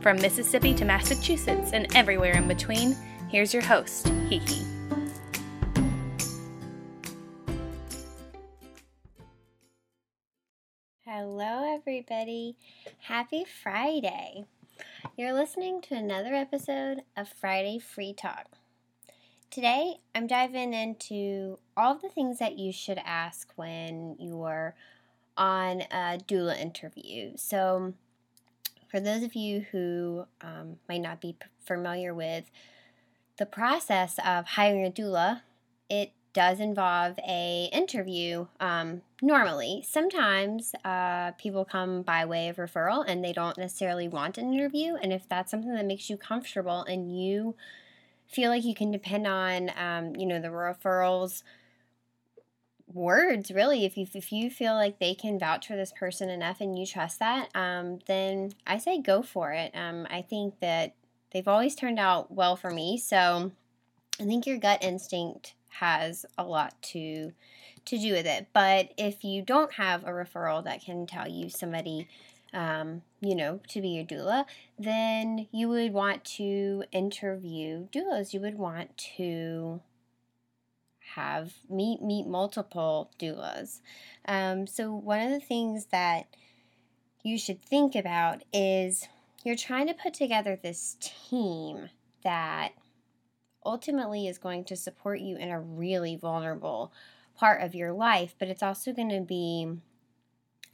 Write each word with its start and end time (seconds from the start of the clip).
From 0.00 0.16
Mississippi 0.22 0.74
to 0.74 0.84
Massachusetts 0.84 1.72
and 1.72 1.94
everywhere 1.96 2.36
in 2.36 2.46
between, 2.46 2.96
here's 3.28 3.52
your 3.52 3.64
host, 3.64 4.06
Hiki. 4.30 4.64
Hello, 11.04 11.74
everybody. 11.74 12.56
Happy 13.00 13.44
Friday. 13.44 14.44
You're 15.16 15.32
listening 15.32 15.80
to 15.82 15.94
another 15.94 16.32
episode 16.32 17.02
of 17.16 17.28
Friday 17.28 17.80
Free 17.80 18.12
Talk. 18.12 18.46
Today, 19.50 19.96
I'm 20.14 20.28
diving 20.28 20.74
into 20.74 21.58
all 21.76 21.96
the 21.96 22.08
things 22.08 22.38
that 22.38 22.56
you 22.56 22.70
should 22.70 23.00
ask 23.04 23.50
when 23.56 24.14
you're 24.20 24.76
on 25.36 25.80
a 25.90 26.18
doula 26.24 26.56
interview. 26.56 27.32
So, 27.36 27.94
for 28.90 29.00
those 29.00 29.22
of 29.22 29.34
you 29.34 29.66
who 29.70 30.24
um, 30.40 30.76
might 30.88 31.02
not 31.02 31.20
be 31.20 31.36
familiar 31.64 32.14
with 32.14 32.50
the 33.36 33.46
process 33.46 34.18
of 34.24 34.46
hiring 34.46 34.84
a 34.84 34.90
doula, 34.90 35.42
it 35.88 36.12
does 36.32 36.60
involve 36.60 37.18
a 37.26 37.68
interview 37.72 38.46
um, 38.60 39.02
normally. 39.22 39.84
Sometimes 39.86 40.74
uh, 40.84 41.32
people 41.32 41.64
come 41.64 42.02
by 42.02 42.24
way 42.24 42.48
of 42.48 42.56
referral 42.56 43.04
and 43.06 43.24
they 43.24 43.32
don't 43.32 43.58
necessarily 43.58 44.08
want 44.08 44.38
an 44.38 44.52
interview 44.52 44.94
and 44.94 45.12
if 45.12 45.28
that's 45.28 45.50
something 45.50 45.74
that 45.74 45.86
makes 45.86 46.08
you 46.08 46.16
comfortable 46.16 46.82
and 46.84 47.16
you 47.16 47.54
feel 48.26 48.50
like 48.50 48.64
you 48.64 48.74
can 48.74 48.90
depend 48.90 49.26
on 49.26 49.70
um, 49.78 50.14
you 50.14 50.26
know 50.26 50.40
the 50.40 50.48
referrals 50.48 51.42
words 52.92 53.50
really 53.50 53.84
if 53.84 53.96
you 53.96 54.06
if 54.14 54.32
you 54.32 54.50
feel 54.50 54.74
like 54.74 54.98
they 54.98 55.14
can 55.14 55.38
vouch 55.38 55.66
for 55.66 55.76
this 55.76 55.92
person 55.92 56.30
enough 56.30 56.60
and 56.60 56.78
you 56.78 56.86
trust 56.86 57.18
that 57.18 57.48
um, 57.54 57.98
then 58.06 58.50
i 58.66 58.78
say 58.78 59.00
go 59.00 59.22
for 59.22 59.52
it 59.52 59.70
um, 59.74 60.06
i 60.10 60.22
think 60.22 60.58
that 60.60 60.94
they've 61.32 61.48
always 61.48 61.74
turned 61.74 61.98
out 61.98 62.30
well 62.32 62.56
for 62.56 62.70
me 62.70 62.96
so 62.96 63.52
i 64.20 64.24
think 64.24 64.46
your 64.46 64.58
gut 64.58 64.82
instinct 64.82 65.54
has 65.68 66.24
a 66.36 66.44
lot 66.44 66.80
to 66.82 67.32
to 67.84 67.98
do 67.98 68.12
with 68.12 68.26
it 68.26 68.46
but 68.52 68.92
if 68.96 69.22
you 69.22 69.42
don't 69.42 69.74
have 69.74 70.04
a 70.04 70.10
referral 70.10 70.64
that 70.64 70.82
can 70.82 71.06
tell 71.06 71.28
you 71.28 71.48
somebody 71.48 72.08
um, 72.52 73.02
you 73.20 73.34
know, 73.34 73.60
to 73.68 73.80
be 73.80 73.88
your 73.88 74.04
doula, 74.04 74.44
then 74.78 75.48
you 75.52 75.68
would 75.68 75.92
want 75.92 76.24
to 76.24 76.84
interview 76.92 77.88
doulas. 77.88 78.32
You 78.32 78.40
would 78.40 78.56
want 78.56 78.96
to 79.16 79.80
have 81.18 81.54
meet 81.68 82.00
meet 82.00 82.26
multiple 82.26 83.10
doulas. 83.18 83.80
Um, 84.26 84.66
so 84.66 84.92
one 84.92 85.20
of 85.20 85.30
the 85.30 85.40
things 85.40 85.86
that 85.86 86.36
you 87.24 87.38
should 87.38 87.62
think 87.62 87.94
about 87.96 88.44
is 88.52 89.08
you're 89.44 89.56
trying 89.56 89.88
to 89.88 89.94
put 89.94 90.14
together 90.14 90.56
this 90.56 90.96
team 91.00 91.88
that 92.22 92.70
ultimately 93.64 94.28
is 94.28 94.38
going 94.38 94.64
to 94.64 94.76
support 94.76 95.20
you 95.20 95.36
in 95.36 95.50
a 95.50 95.60
really 95.60 96.16
vulnerable 96.16 96.92
part 97.36 97.62
of 97.62 97.74
your 97.74 97.92
life, 97.92 98.34
but 98.38 98.48
it's 98.48 98.62
also 98.62 98.92
going 98.92 99.10
to 99.10 99.20
be 99.20 99.68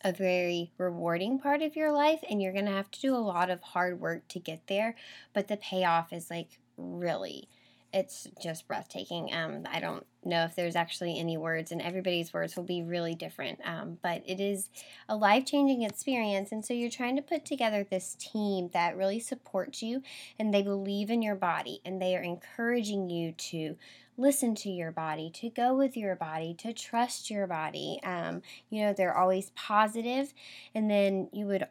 a 0.03 0.13
very 0.13 0.71
rewarding 0.77 1.39
part 1.39 1.63
of 1.63 1.77
your 1.77 1.91
life 1.91 2.21
and 2.29 2.43
you're 2.43 2.53
going 2.53 2.67
to 2.67 2.71
have 2.71 2.91
to 2.91 3.01
do 3.01 3.15
a 3.15 3.17
lot 3.17 3.49
of 3.49 3.63
hard 3.63 3.99
work 3.99 4.29
to 4.29 4.39
get 4.39 4.67
there, 4.67 4.95
but 5.33 5.49
the 5.49 5.57
payoff 5.57 6.13
is 6.13 6.31
like 6.31 6.59
really 6.77 7.49
it's 7.94 8.27
just 8.43 8.66
breathtaking. 8.66 9.32
Um, 9.32 9.69
I 9.71 9.78
don't 9.78 10.05
know 10.25 10.44
if 10.44 10.56
there's 10.56 10.75
actually 10.75 11.16
any 11.19 11.37
words, 11.37 11.71
and 11.71 11.81
everybody's 11.81 12.32
words 12.34 12.56
will 12.56 12.65
be 12.65 12.82
really 12.82 13.15
different. 13.15 13.60
Um, 13.65 13.99
but 14.03 14.22
it 14.27 14.41
is 14.41 14.69
a 15.09 15.15
life 15.15 15.47
changing 15.47 15.82
experience. 15.82 16.50
And 16.50 16.65
so 16.65 16.75
you're 16.75 16.91
trying 16.91 17.15
to 17.15 17.22
put 17.22 17.44
together 17.44 17.87
this 17.88 18.16
team 18.19 18.71
that 18.72 18.97
really 18.97 19.21
supports 19.21 19.81
you 19.81 20.03
and 20.38 20.53
they 20.53 20.62
believe 20.62 21.09
in 21.09 21.22
your 21.22 21.37
body 21.37 21.81
and 21.84 22.03
they 22.03 22.16
are 22.16 22.22
encouraging 22.22 23.10
you 23.10 23.32
to 23.32 23.77
listen 24.16 24.56
to 24.56 24.71
your 24.71 24.91
body, 24.91 25.31
to 25.34 25.49
go 25.50 25.75
with 25.75 25.97
your 25.97 26.16
body, 26.16 26.55
to 26.55 26.72
trust 26.72 27.31
your 27.31 27.47
body. 27.47 28.00
Um, 28.03 28.43
you 28.71 28.82
know, 28.82 28.93
they're 28.93 29.16
always 29.16 29.50
positive, 29.55 30.34
And 30.75 30.91
then 30.91 31.28
you 31.32 31.47
would 31.47 31.69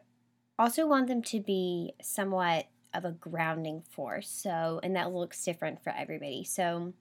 also 0.58 0.86
want 0.86 1.08
them 1.08 1.20
to 1.22 1.40
be 1.40 1.92
somewhat 2.02 2.66
of 2.94 3.04
a 3.04 3.12
grounding 3.12 3.82
force. 3.90 4.28
So, 4.28 4.80
and 4.82 4.96
that 4.96 5.12
looks 5.12 5.44
different 5.44 5.82
for 5.82 5.92
everybody. 5.96 6.44
So, 6.44 6.92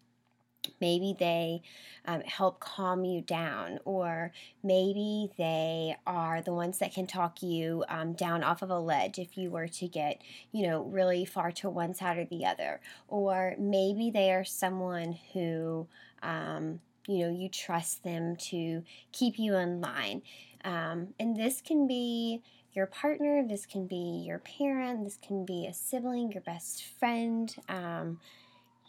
maybe 0.80 1.16
they 1.18 1.62
um, 2.06 2.22
help 2.22 2.60
calm 2.60 3.06
you 3.06 3.22
down, 3.22 3.80
or 3.86 4.32
maybe 4.64 5.30
they 5.38 5.96
are 6.06 6.42
the 6.42 6.54
ones 6.54 6.80
that 6.80 6.94
can 6.94 7.08
talk 7.08 7.42
you 7.42 7.84
um, 7.88 8.14
down 8.14 8.44
off 8.44 8.62
of 8.62 8.70
a 8.70 8.80
ledge 8.80 9.20
if 9.20 9.38
you 9.38 9.50
were 9.50 9.68
to 9.68 9.88
get, 9.88 10.22
you 10.52 10.68
know, 10.68 10.84
really 10.84 11.26
far 11.26 11.52
to 11.52 11.70
one 11.70 11.94
side 11.94 12.18
or 12.18 12.26
the 12.26 12.46
other, 12.46 12.82
or 13.08 13.56
maybe 13.58 14.10
they 14.10 14.32
are 14.32 14.46
someone 14.46 15.18
who, 15.34 15.88
um, 16.22 16.80
you 17.08 17.20
know, 17.20 17.30
you 17.30 17.50
trust 17.50 18.04
them 18.04 18.36
to 18.36 18.84
keep 19.12 19.38
you 19.38 19.56
in 19.56 19.82
line. 19.82 20.22
Um, 20.64 21.10
and 21.20 21.36
this 21.36 21.62
can 21.62 21.88
be 21.88 22.42
your 22.74 22.88
partner, 22.88 23.46
this 23.48 23.66
can 23.66 23.88
be 23.88 24.24
your 24.26 24.40
parent, 24.40 25.04
this 25.04 25.18
can 25.26 25.46
be 25.46 25.68
a 25.68 25.74
sibling, 25.74 26.32
your 26.32 26.42
best 26.42 26.84
friend. 27.00 27.54
Um, 27.70 28.20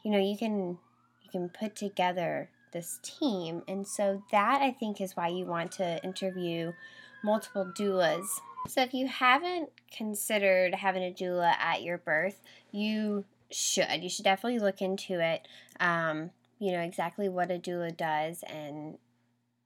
you 0.02 0.10
know, 0.10 0.18
you 0.18 0.36
can 0.36 0.78
you 1.22 1.30
can 1.30 1.48
put 1.48 1.76
together 1.76 2.48
this 2.72 2.98
team, 3.02 3.62
and 3.68 3.86
so 3.86 4.22
that 4.32 4.62
I 4.62 4.72
think 4.72 5.00
is 5.00 5.16
why 5.16 5.28
you 5.28 5.44
want 5.44 5.72
to 5.72 6.02
interview 6.02 6.72
multiple 7.22 7.70
doulas. 7.78 8.26
So 8.68 8.82
if 8.82 8.94
you 8.94 9.06
haven't 9.06 9.70
considered 9.94 10.74
having 10.74 11.02
a 11.02 11.12
doula 11.12 11.54
at 11.58 11.82
your 11.82 11.98
birth, 11.98 12.40
you 12.72 13.24
should. 13.50 14.02
You 14.02 14.08
should 14.08 14.24
definitely 14.24 14.58
look 14.58 14.80
into 14.80 15.20
it. 15.20 15.46
Um, 15.78 16.30
you 16.58 16.72
know 16.72 16.80
exactly 16.80 17.28
what 17.28 17.50
a 17.50 17.58
doula 17.58 17.94
does 17.96 18.42
and 18.44 18.96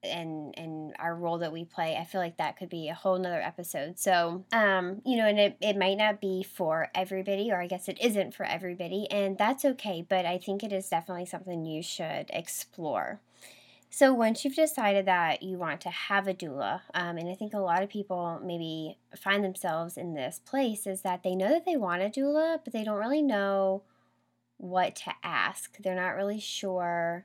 and 0.02 0.54
and 0.56 0.94
our 0.98 1.14
role 1.14 1.38
that 1.38 1.52
we 1.52 1.64
play 1.64 1.96
i 1.96 2.04
feel 2.04 2.20
like 2.20 2.36
that 2.36 2.56
could 2.56 2.68
be 2.68 2.88
a 2.88 2.94
whole 2.94 3.18
nother 3.18 3.40
episode. 3.40 3.98
So 3.98 4.44
um 4.52 5.02
you 5.04 5.16
know 5.16 5.26
and 5.26 5.38
it, 5.38 5.56
it 5.60 5.76
might 5.76 5.98
not 5.98 6.20
be 6.20 6.42
for 6.42 6.88
everybody 6.94 7.50
or 7.50 7.60
i 7.60 7.66
guess 7.66 7.88
it 7.88 8.00
isn't 8.00 8.34
for 8.34 8.44
everybody 8.44 9.10
and 9.10 9.36
that's 9.36 9.64
okay 9.64 10.04
but 10.08 10.24
i 10.24 10.38
think 10.38 10.62
it 10.62 10.72
is 10.72 10.88
definitely 10.88 11.26
something 11.26 11.64
you 11.64 11.82
should 11.82 12.26
explore. 12.30 13.20
So 13.90 14.12
once 14.12 14.44
you've 14.44 14.54
decided 14.54 15.06
that 15.06 15.42
you 15.42 15.56
want 15.56 15.80
to 15.80 15.88
have 15.88 16.28
a 16.28 16.34
doula 16.34 16.82
um, 16.94 17.16
and 17.16 17.28
i 17.28 17.34
think 17.34 17.54
a 17.54 17.58
lot 17.58 17.82
of 17.82 17.88
people 17.88 18.40
maybe 18.44 18.98
find 19.16 19.42
themselves 19.42 19.96
in 19.96 20.14
this 20.14 20.40
place 20.44 20.86
is 20.86 21.02
that 21.02 21.22
they 21.22 21.34
know 21.34 21.48
that 21.48 21.64
they 21.64 21.76
want 21.76 22.02
a 22.02 22.08
doula 22.08 22.60
but 22.62 22.72
they 22.72 22.84
don't 22.84 22.98
really 22.98 23.22
know 23.22 23.82
what 24.58 24.96
to 24.96 25.12
ask. 25.22 25.78
They're 25.78 25.94
not 25.94 26.16
really 26.16 26.40
sure 26.40 27.24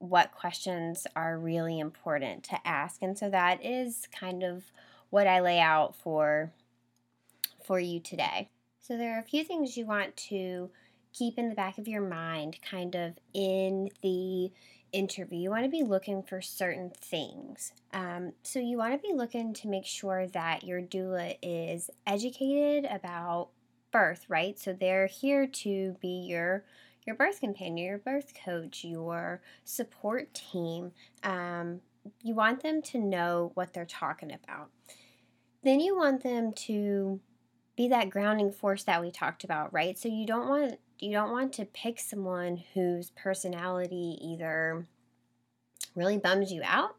what 0.00 0.32
questions 0.32 1.06
are 1.14 1.38
really 1.38 1.78
important 1.78 2.42
to 2.44 2.58
ask. 2.66 3.02
And 3.02 3.16
so 3.16 3.30
that 3.30 3.64
is 3.64 4.08
kind 4.18 4.42
of 4.42 4.64
what 5.10 5.26
I 5.26 5.40
lay 5.40 5.60
out 5.60 5.94
for 5.94 6.52
for 7.64 7.78
you 7.78 8.00
today. 8.00 8.48
So 8.80 8.96
there 8.96 9.14
are 9.14 9.20
a 9.20 9.24
few 9.24 9.44
things 9.44 9.76
you 9.76 9.86
want 9.86 10.16
to 10.16 10.70
keep 11.12 11.38
in 11.38 11.48
the 11.48 11.54
back 11.54 11.78
of 11.78 11.86
your 11.86 12.00
mind 12.00 12.58
kind 12.68 12.94
of 12.94 13.18
in 13.34 13.90
the 14.02 14.50
interview. 14.92 15.38
You 15.38 15.50
want 15.50 15.64
to 15.64 15.70
be 15.70 15.82
looking 15.82 16.22
for 16.22 16.40
certain 16.40 16.90
things. 16.90 17.72
Um, 17.92 18.32
so 18.42 18.58
you 18.58 18.76
want 18.78 19.00
to 19.00 19.08
be 19.08 19.14
looking 19.14 19.54
to 19.54 19.68
make 19.68 19.86
sure 19.86 20.26
that 20.28 20.64
your 20.64 20.80
doula 20.80 21.36
is 21.42 21.90
educated 22.06 22.90
about 22.90 23.50
birth, 23.92 24.24
right? 24.28 24.58
So 24.58 24.72
they're 24.72 25.06
here 25.06 25.46
to 25.46 25.96
be 26.00 26.26
your 26.28 26.64
your 27.10 27.16
birth 27.16 27.40
companion, 27.40 27.88
your 27.88 27.98
birth 27.98 28.32
coach, 28.44 28.84
your 28.84 29.42
support 29.64 30.32
team. 30.32 30.92
Um, 31.24 31.80
you 32.22 32.36
want 32.36 32.62
them 32.62 32.80
to 32.82 32.98
know 33.00 33.50
what 33.54 33.74
they're 33.74 33.84
talking 33.84 34.30
about. 34.32 34.70
Then 35.64 35.80
you 35.80 35.96
want 35.96 36.22
them 36.22 36.52
to 36.52 37.18
be 37.76 37.88
that 37.88 38.10
grounding 38.10 38.52
force 38.52 38.84
that 38.84 39.02
we 39.02 39.10
talked 39.10 39.42
about, 39.42 39.72
right? 39.72 39.98
So 39.98 40.08
you 40.08 40.24
don't 40.24 40.48
want 40.48 40.78
you 41.00 41.10
don't 41.10 41.32
want 41.32 41.52
to 41.54 41.64
pick 41.64 41.98
someone 41.98 42.62
whose 42.74 43.10
personality 43.10 44.16
either 44.22 44.86
really 45.96 46.18
bums 46.18 46.52
you 46.52 46.62
out 46.64 46.94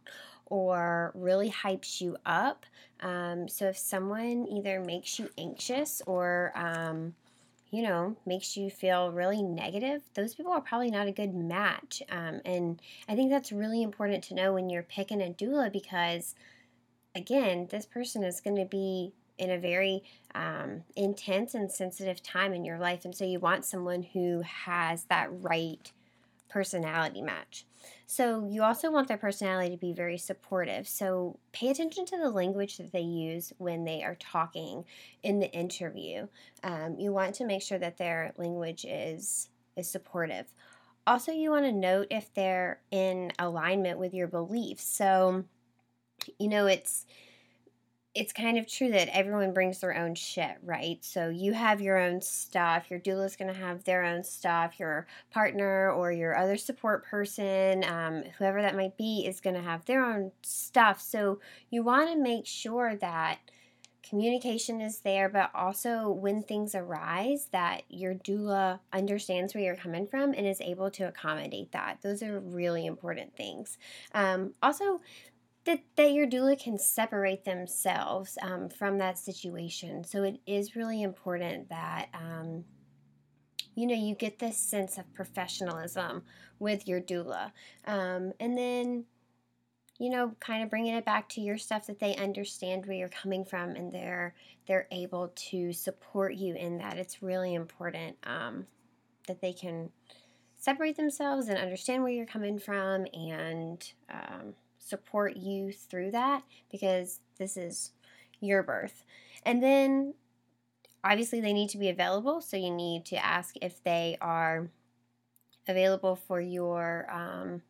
or 0.48 1.14
really 1.16 1.50
hypes 1.50 2.02
you 2.02 2.18
up. 2.26 2.66
Um, 3.00 3.48
so 3.48 3.70
if 3.70 3.78
someone 3.78 4.46
either 4.50 4.82
makes 4.82 5.20
you 5.20 5.30
anxious 5.38 6.02
or 6.06 6.52
um, 6.54 7.14
you 7.72 7.82
know, 7.82 8.18
makes 8.26 8.58
you 8.58 8.70
feel 8.70 9.12
really 9.12 9.42
negative, 9.42 10.02
those 10.14 10.36
people 10.36 10.52
are 10.52 10.62
probably 10.62 10.92
not 10.92 11.08
a 11.08 11.12
good 11.12 11.34
match. 11.34 12.04
Um, 12.10 12.42
and 12.46 12.82
I 13.08 13.16
think 13.16 13.32
that's 13.32 13.52
really 13.52 13.82
important 13.82 14.24
to 14.26 14.36
know 14.36 14.54
when 14.54 14.70
you're 14.70 14.84
picking 14.84 15.22
a 15.22 15.34
doula 15.34 15.72
because, 15.72 16.36
again, 17.16 17.68
this 17.72 17.86
person 17.86 18.24
is 18.24 18.42
going 18.42 18.58
to 18.58 18.66
be 18.66 19.14
in 19.38 19.50
a 19.50 19.58
very 19.58 20.04
um, 20.36 20.84
intense 20.98 21.56
and 21.56 21.72
sensitive 21.72 22.22
time 22.22 22.54
in 22.54 22.66
your 22.66 22.78
life. 22.78 23.06
And 23.06 23.16
so 23.16 23.24
you 23.24 23.40
want 23.40 23.64
someone 23.64 24.04
who 24.04 24.42
has 24.42 25.06
that 25.06 25.30
right 25.32 25.92
personality 26.52 27.22
match. 27.22 27.66
So 28.06 28.46
you 28.46 28.62
also 28.64 28.92
want 28.92 29.08
their 29.08 29.18
personality 29.18 29.72
to 29.72 29.78
be 29.78 29.94
very 29.94 30.18
supportive. 30.18 30.88
So 30.88 31.40
pay 31.54 31.70
attention 31.70 32.06
to 32.08 32.18
the 32.18 32.30
language 32.30 32.78
that 32.78 32.92
they 32.92 33.02
use 33.02 33.54
when 33.58 33.86
they 33.86 34.04
are 34.04 34.16
talking 34.16 34.86
in 35.24 35.40
the 35.40 35.52
interview. 35.52 36.28
Um, 36.64 36.98
you 37.00 37.14
want 37.14 37.36
to 37.36 37.46
make 37.46 37.62
sure 37.62 37.80
that 37.80 37.98
their 37.98 38.34
language 38.38 38.86
is 38.86 39.50
is 39.78 39.90
supportive. 39.90 40.54
Also, 41.08 41.32
you 41.32 41.50
want 41.50 41.66
to 41.66 41.72
note 41.72 42.08
if 42.12 42.32
they're 42.34 42.82
in 42.92 43.32
alignment 43.40 43.98
with 43.98 44.14
your 44.14 44.28
beliefs. 44.28 44.84
So, 44.84 45.46
you 46.38 46.50
know, 46.50 46.68
it's 46.68 47.06
it's 48.14 48.34
kind 48.34 48.58
of 48.58 48.68
true 48.68 48.92
that 48.92 49.08
everyone 49.16 49.54
brings 49.54 49.80
their 49.80 49.98
own 49.98 50.16
shit, 50.16 50.58
right? 50.64 50.98
So 51.02 51.30
you 51.30 51.54
have 51.54 51.80
your 51.80 51.98
own 51.98 52.22
stuff. 52.22 52.92
Your 52.92 53.00
doula 53.00 53.26
is 53.26 53.38
going 53.38 53.54
to 53.54 53.60
have 53.60 53.86
their 53.86 54.04
own 54.04 54.24
stuff. 54.24 54.80
Your 54.80 55.08
partner 55.32 55.90
or 55.90 56.12
your 56.12 56.38
other 56.38 56.58
support 56.58 57.06
person, 57.06 57.86
um, 57.86 58.24
whoever 58.38 58.62
that 58.62 58.76
might 58.76 58.98
be, 58.98 59.26
is 59.26 59.40
going 59.40 59.56
to 59.56 59.62
have 59.62 59.86
their 59.86 60.04
own 60.04 60.32
stuff. 60.42 61.00
So 61.00 61.40
you 61.70 61.84
want 61.84 62.12
to 62.12 62.22
make 62.22 62.46
sure 62.46 62.98
that 62.98 63.40
communication 64.04 64.82
is 64.82 65.00
there, 65.00 65.30
but 65.30 65.50
also 65.56 66.10
when 66.10 66.44
things 66.44 66.76
arise, 66.76 67.48
that 67.54 67.84
your 67.88 68.14
doula 68.14 68.80
understands 68.92 69.54
where 69.54 69.64
you're 69.64 69.76
coming 69.76 70.06
from 70.06 70.34
and 70.34 70.46
is 70.46 70.60
able 70.60 70.92
to 70.92 71.08
accommodate 71.08 71.72
that. 71.72 72.00
Those 72.02 72.22
are 72.22 72.42
really 72.42 72.86
important 72.86 73.38
things. 73.38 73.78
Um, 74.14 74.54
also, 74.62 75.00
that, 75.66 75.80
that 75.96 76.12
your 76.12 76.28
doula 76.28 76.62
can 76.62 76.78
separate 76.78 77.46
themselves 77.46 78.38
um, 78.42 78.70
from 78.70 78.98
that 78.98 79.18
situation. 79.18 80.04
So 80.04 80.24
it 80.24 80.40
is 80.48 80.76
really 80.76 81.04
important 81.04 81.70
that 81.70 82.08
um, 82.14 82.66
you 83.76 83.88
know 83.88 83.96
you 83.96 84.16
get 84.16 84.40
this 84.40 84.58
sense 84.58 84.98
of 84.98 85.14
professionalism 85.14 86.24
with 86.60 86.88
your 86.88 87.00
doula, 87.00 87.52
um, 87.86 88.34
and 88.40 88.58
then 88.58 89.06
you 90.00 90.10
know 90.10 90.36
kind 90.40 90.64
of 90.64 90.70
bringing 90.70 90.96
it 90.96 91.06
back 91.06 91.30
to 91.30 91.42
your 91.42 91.58
stuff 91.58 91.88
that 91.88 92.00
they 92.00 92.16
understand 92.16 92.86
where 92.86 92.98
you're 92.98 93.10
coming 93.10 93.46
from 93.46 93.72
and 93.72 93.92
they're 93.92 94.34
they're 94.68 94.88
able 94.92 95.32
to 95.36 95.72
support 95.74 96.34
you 96.34 96.56
in 96.56 96.80
that. 96.80 96.98
It's 96.98 97.22
really 97.22 97.54
important 97.54 98.18
um, 98.24 98.66
that 99.28 99.42
they 99.42 99.54
can 99.54 99.92
separate 100.58 100.98
themselves 100.98 101.48
and 101.48 101.58
understand 101.58 102.04
where 102.04 102.12
you're 102.12 102.26
coming 102.26 102.60
from 102.60 103.06
and 103.14 103.94
um, 104.10 104.54
support 104.92 105.38
you 105.38 105.72
through 105.72 106.12
that 106.12 106.44
because 106.70 107.22
this 107.40 107.56
is 107.56 107.92
your 108.42 108.62
birth. 108.62 109.06
And 109.46 109.64
then 109.64 110.14
obviously 111.02 111.40
they 111.40 111.54
need 111.54 111.70
to 111.70 111.78
be 111.78 111.88
available, 111.88 112.42
so 112.42 112.58
you 112.58 112.72
need 112.72 113.06
to 113.06 113.26
ask 113.26 113.56
if 113.62 113.82
they 113.84 114.18
are 114.20 114.70
available 115.66 116.18
for 116.18 116.42
your 116.42 117.08
um, 117.10 117.62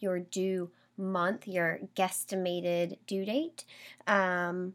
your 0.00 0.18
due 0.18 0.70
month, 0.98 1.48
your 1.48 1.80
guesstimated 1.96 2.98
due 3.06 3.24
date. 3.24 3.64
Um, 4.06 4.74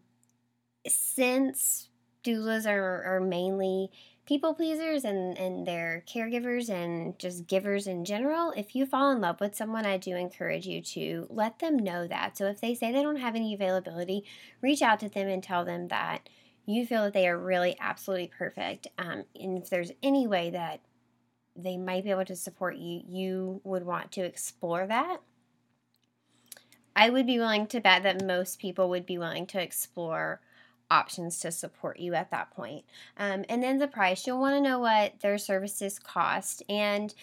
since 0.87 1.89
doulas 2.25 2.68
are, 2.68 3.04
are 3.04 3.22
mainly 3.22 3.92
people 4.25 4.54
pleasers 4.54 5.06
and, 5.06 5.38
and 5.38 5.68
they're 5.68 6.04
caregivers 6.07 6.69
and 6.69 7.18
just 7.19 7.48
givers 7.48 7.88
in 7.88 8.04
general, 8.06 8.51
if 8.57 8.75
you 8.75 8.86
fall 8.86 9.12
in 9.12 9.22
love 9.22 9.39
with 9.39 9.56
someone, 9.56 9.86
I 9.86 9.98
do 9.98 10.16
encourage 10.16 10.66
you 10.66 10.81
to 10.81 11.27
let 11.30 11.60
them 11.60 11.77
know 11.77 12.07
that. 12.07 12.38
So 12.38 12.45
if 12.48 12.60
they 12.60 12.74
say 12.74 12.92
they 12.92 13.04
don't 13.04 13.18
have 13.18 13.36
any 13.36 13.54
availability, 13.54 14.25
reach 14.62 14.81
out 14.81 15.00
to 15.01 15.10
them 15.10 15.27
and 15.27 15.44
tell 15.44 15.63
them 15.63 15.89
that 15.89 16.27
you 16.66 16.86
feel 16.86 17.04
that 17.04 17.13
they 17.13 17.27
are 17.27 17.38
really 17.38 17.77
absolutely 17.80 18.31
perfect. 18.36 18.88
Um, 18.98 19.25
and 19.39 19.60
if 19.60 19.69
there's 19.69 19.92
any 20.01 20.25
way 20.25 20.50
that 20.50 20.81
they 21.56 21.78
might 21.78 22.04
be 22.04 22.10
able 22.10 22.25
to 22.25 22.36
support 22.36 22.78
you, 22.78 23.01
you 23.07 23.62
would 23.63 23.86
want 23.86 24.12
to 24.13 24.21
explore 24.21 24.88
that. 24.88 25.18
I 26.95 27.10
would 27.10 27.28
be 27.28 27.38
willing 27.38 27.68
to 27.68 27.81
bet 27.81 28.04
that 28.04 28.25
most 28.25 28.57
people 28.57 28.89
would 28.89 29.06
be 29.06 29.18
willing 29.18 29.45
to 29.48 29.62
explore 29.62 30.42
options 30.91 31.39
to 31.39 31.51
support 31.51 31.99
you 31.99 32.13
at 32.13 32.31
that 32.31 32.51
point. 32.51 32.85
Um, 33.17 33.45
and 33.49 33.63
then 33.63 33.79
the 33.79 33.87
price, 33.87 34.25
you'll 34.25 34.39
want 34.39 34.55
to 34.55 34.61
know 34.61 34.79
what 34.79 35.19
their 35.21 35.37
services 35.37 35.99
cost. 35.99 36.63
And, 36.69 37.13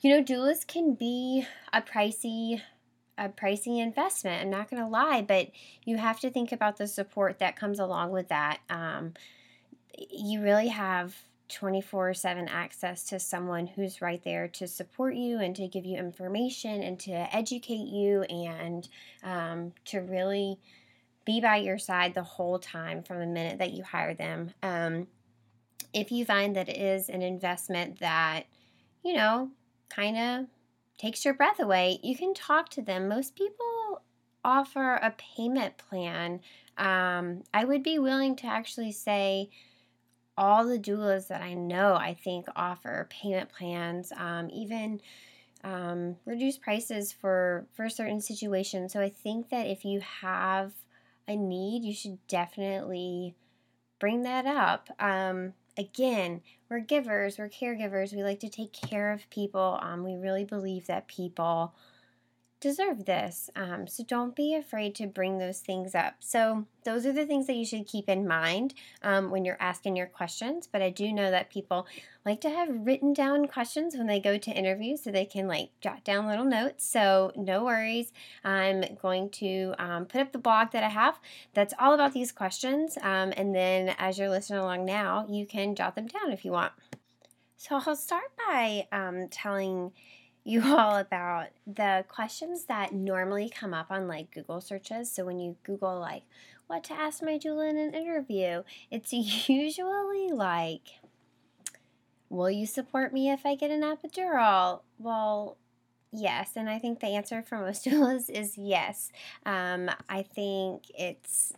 you 0.00 0.10
know, 0.10 0.22
doulas 0.22 0.66
can 0.66 0.94
be 0.94 1.46
a 1.72 1.82
pricey 1.82 2.60
a 3.16 3.28
pricey 3.28 3.80
investment. 3.80 4.42
I'm 4.42 4.50
not 4.50 4.68
going 4.68 4.82
to 4.82 4.88
lie, 4.88 5.22
but 5.22 5.50
you 5.84 5.98
have 5.98 6.18
to 6.20 6.30
think 6.30 6.50
about 6.50 6.78
the 6.78 6.88
support 6.88 7.38
that 7.38 7.54
comes 7.54 7.78
along 7.78 8.10
with 8.10 8.28
that. 8.28 8.58
Um, 8.68 9.14
you 10.10 10.42
really 10.42 10.68
have 10.68 11.14
24 11.48 12.14
7 12.14 12.48
access 12.48 13.04
to 13.04 13.20
someone 13.20 13.66
who's 13.66 14.02
right 14.02 14.22
there 14.24 14.48
to 14.48 14.66
support 14.66 15.14
you 15.14 15.38
and 15.38 15.54
to 15.56 15.68
give 15.68 15.84
you 15.84 15.96
information 15.96 16.82
and 16.82 16.98
to 17.00 17.12
educate 17.34 17.86
you 17.86 18.22
and 18.22 18.88
um, 19.22 19.72
to 19.84 20.00
really 20.00 20.58
be 21.24 21.40
by 21.40 21.56
your 21.56 21.78
side 21.78 22.14
the 22.14 22.22
whole 22.22 22.58
time 22.58 23.02
from 23.02 23.18
the 23.18 23.26
minute 23.26 23.58
that 23.58 23.72
you 23.72 23.82
hire 23.82 24.14
them. 24.14 24.52
Um, 24.62 25.06
if 25.92 26.10
you 26.10 26.24
find 26.24 26.56
that 26.56 26.68
it 26.68 26.76
is 26.76 27.08
an 27.08 27.22
investment 27.22 28.00
that, 28.00 28.44
you 29.04 29.14
know, 29.14 29.50
kind 29.88 30.16
of 30.16 30.46
takes 30.98 31.24
your 31.24 31.34
breath 31.34 31.60
away, 31.60 31.98
you 32.02 32.16
can 32.16 32.34
talk 32.34 32.68
to 32.70 32.82
them. 32.82 33.08
Most 33.08 33.36
people 33.36 34.02
offer 34.44 34.94
a 34.94 35.14
payment 35.16 35.78
plan. 35.78 36.40
Um, 36.76 37.44
I 37.52 37.64
would 37.64 37.82
be 37.82 37.98
willing 37.98 38.36
to 38.36 38.46
actually 38.46 38.92
say, 38.92 39.50
all 40.36 40.66
the 40.66 40.78
doulas 40.78 41.28
that 41.28 41.42
I 41.42 41.54
know, 41.54 41.94
I 41.94 42.14
think, 42.14 42.46
offer 42.56 43.06
payment 43.08 43.50
plans, 43.50 44.12
um, 44.16 44.50
even 44.52 45.00
um, 45.62 46.16
reduced 46.26 46.60
prices 46.60 47.12
for 47.12 47.66
for 47.72 47.88
certain 47.88 48.20
situations. 48.20 48.92
So 48.92 49.00
I 49.00 49.08
think 49.08 49.50
that 49.50 49.66
if 49.66 49.84
you 49.84 50.00
have 50.00 50.72
a 51.28 51.36
need, 51.36 51.84
you 51.84 51.94
should 51.94 52.18
definitely 52.28 53.34
bring 53.98 54.22
that 54.22 54.46
up. 54.46 54.90
Um, 54.98 55.54
again, 55.78 56.42
we're 56.68 56.80
givers, 56.80 57.38
we're 57.38 57.48
caregivers, 57.48 58.14
we 58.14 58.22
like 58.22 58.40
to 58.40 58.48
take 58.48 58.72
care 58.72 59.12
of 59.12 59.28
people. 59.30 59.78
Um, 59.82 60.04
we 60.04 60.16
really 60.16 60.44
believe 60.44 60.86
that 60.86 61.08
people 61.08 61.74
deserve 62.64 63.04
this. 63.04 63.50
Um, 63.54 63.86
so 63.86 64.02
don't 64.02 64.34
be 64.34 64.54
afraid 64.54 64.94
to 64.94 65.06
bring 65.06 65.36
those 65.36 65.60
things 65.60 65.94
up. 65.94 66.14
So, 66.20 66.64
those 66.84 67.06
are 67.06 67.12
the 67.12 67.24
things 67.24 67.46
that 67.46 67.56
you 67.56 67.64
should 67.64 67.86
keep 67.86 68.10
in 68.10 68.26
mind 68.26 68.74
um, 69.02 69.30
when 69.30 69.44
you're 69.44 69.56
asking 69.60 69.96
your 69.96 70.06
questions. 70.06 70.66
But 70.70 70.82
I 70.82 70.90
do 70.90 71.12
know 71.12 71.30
that 71.30 71.50
people 71.50 71.86
like 72.24 72.40
to 72.42 72.50
have 72.50 72.68
written 72.70 73.12
down 73.12 73.48
questions 73.48 73.96
when 73.96 74.06
they 74.06 74.20
go 74.20 74.36
to 74.36 74.50
interviews 74.50 75.02
so 75.02 75.10
they 75.10 75.24
can 75.26 75.46
like 75.46 75.70
jot 75.80 76.04
down 76.04 76.26
little 76.26 76.44
notes. 76.44 76.86
So, 76.86 77.32
no 77.36 77.64
worries. 77.64 78.12
I'm 78.44 78.82
going 79.00 79.28
to 79.30 79.74
um, 79.78 80.06
put 80.06 80.22
up 80.22 80.32
the 80.32 80.38
blog 80.38 80.72
that 80.72 80.84
I 80.84 80.88
have 80.88 81.18
that's 81.52 81.74
all 81.78 81.92
about 81.92 82.14
these 82.14 82.32
questions. 82.32 82.96
Um, 83.02 83.32
and 83.36 83.54
then 83.54 83.94
as 83.98 84.18
you're 84.18 84.30
listening 84.30 84.60
along 84.60 84.86
now, 84.86 85.26
you 85.28 85.46
can 85.46 85.74
jot 85.74 85.94
them 85.96 86.06
down 86.06 86.32
if 86.32 86.46
you 86.46 86.52
want. 86.52 86.72
So, 87.58 87.80
I'll 87.86 87.94
start 87.94 88.32
by 88.48 88.88
um, 88.90 89.28
telling 89.28 89.92
you 90.44 90.62
all 90.76 90.96
about 90.96 91.48
the 91.66 92.04
questions 92.08 92.64
that 92.64 92.92
normally 92.92 93.50
come 93.50 93.74
up 93.74 93.90
on 93.90 94.06
like 94.06 94.30
Google 94.30 94.60
searches. 94.60 95.10
So 95.10 95.24
when 95.24 95.40
you 95.40 95.56
Google 95.64 95.98
like 95.98 96.22
what 96.66 96.84
to 96.84 96.94
ask 96.94 97.22
my 97.22 97.38
doula 97.38 97.70
in 97.70 97.76
an 97.76 97.94
interview, 97.94 98.62
it's 98.90 99.12
usually 99.48 100.30
like, 100.30 101.00
Will 102.34 102.50
you 102.50 102.66
support 102.66 103.12
me 103.12 103.30
if 103.30 103.46
I 103.46 103.54
get 103.54 103.70
an 103.70 103.82
epidural? 103.82 104.80
Well, 104.98 105.56
yes. 106.10 106.52
And 106.56 106.68
I 106.68 106.80
think 106.80 106.98
the 106.98 107.06
answer 107.08 107.42
for 107.42 107.58
most 107.58 107.84
doulas 107.86 108.28
is 108.28 108.58
yes. 108.58 109.12
Um, 109.46 109.88
I 110.08 110.22
think 110.22 110.82
it's 110.98 111.52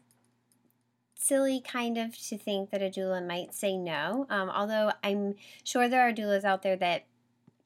silly 1.15 1.63
kind 1.63 1.97
of 1.97 2.17
to 2.29 2.37
think 2.37 2.71
that 2.71 2.83
a 2.83 2.91
doula 2.91 3.27
might 3.27 3.55
say 3.55 3.79
no. 3.79 4.27
Um, 4.29 4.51
although 4.51 4.93
I'm 5.03 5.37
sure 5.65 5.89
there 5.89 6.07
are 6.07 6.13
doulas 6.13 6.45
out 6.45 6.63
there 6.63 6.77
that 6.77 7.07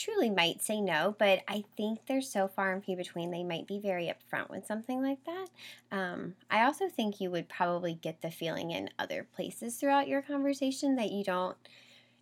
truly 0.00 0.30
might 0.30 0.62
say 0.62 0.80
no, 0.80 1.14
but 1.19 1.40
I 1.47 1.64
think 1.76 2.07
they're 2.07 2.23
so 2.23 2.49
far 2.49 2.73
and 2.73 2.83
few 2.83 2.97
between, 2.97 3.30
they 3.30 3.45
might 3.45 3.66
be 3.66 3.78
very 3.78 4.11
upfront 4.11 4.49
with 4.49 4.66
something 4.66 5.02
like 5.02 5.23
that. 5.25 5.49
Um, 5.92 6.35
I 6.50 6.64
also 6.64 6.88
think 6.88 7.21
you 7.21 7.30
would 7.30 7.49
probably 7.49 7.95
get 7.95 8.23
the 8.23 8.30
feeling 8.30 8.71
in 8.71 8.88
other 8.99 9.26
places 9.35 9.76
throughout 9.76 10.09
your 10.09 10.23
conversation 10.23 10.97
that 10.97 11.12
you 11.12 11.23
don't 11.23 11.57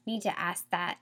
need 0.07 0.23
to 0.23 0.39
ask 0.39 0.69
that 0.71 0.99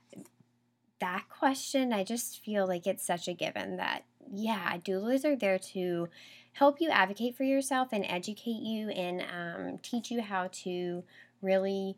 that 0.99 1.25
question. 1.29 1.93
I 1.93 2.03
just 2.03 2.43
feel 2.43 2.67
like 2.67 2.87
it's 2.87 3.05
such 3.05 3.27
a 3.27 3.33
given 3.33 3.77
that 3.77 4.03
yeah, 4.31 4.77
doulas 4.77 5.25
are 5.25 5.35
there 5.35 5.59
to 5.59 6.09
help 6.53 6.81
you 6.81 6.89
advocate 6.89 7.35
for 7.35 7.43
yourself 7.43 7.89
and 7.91 8.05
educate 8.07 8.61
you 8.61 8.89
and 8.89 9.21
um, 9.21 9.79
teach 9.81 10.11
you 10.11 10.21
how 10.21 10.49
to 10.51 11.03
really 11.41 11.95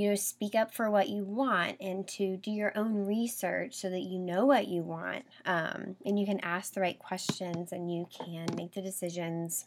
you 0.00 0.08
know, 0.08 0.14
speak 0.14 0.54
up 0.54 0.72
for 0.72 0.90
what 0.90 1.10
you 1.10 1.24
want 1.24 1.76
and 1.78 2.08
to 2.08 2.38
do 2.38 2.50
your 2.50 2.72
own 2.74 3.04
research 3.04 3.74
so 3.74 3.90
that 3.90 4.00
you 4.00 4.18
know 4.18 4.46
what 4.46 4.66
you 4.66 4.80
want. 4.80 5.26
Um, 5.44 5.94
and 6.06 6.18
you 6.18 6.24
can 6.24 6.40
ask 6.40 6.72
the 6.72 6.80
right 6.80 6.98
questions 6.98 7.70
and 7.70 7.92
you 7.92 8.08
can 8.10 8.46
make 8.56 8.72
the 8.72 8.80
decisions 8.80 9.66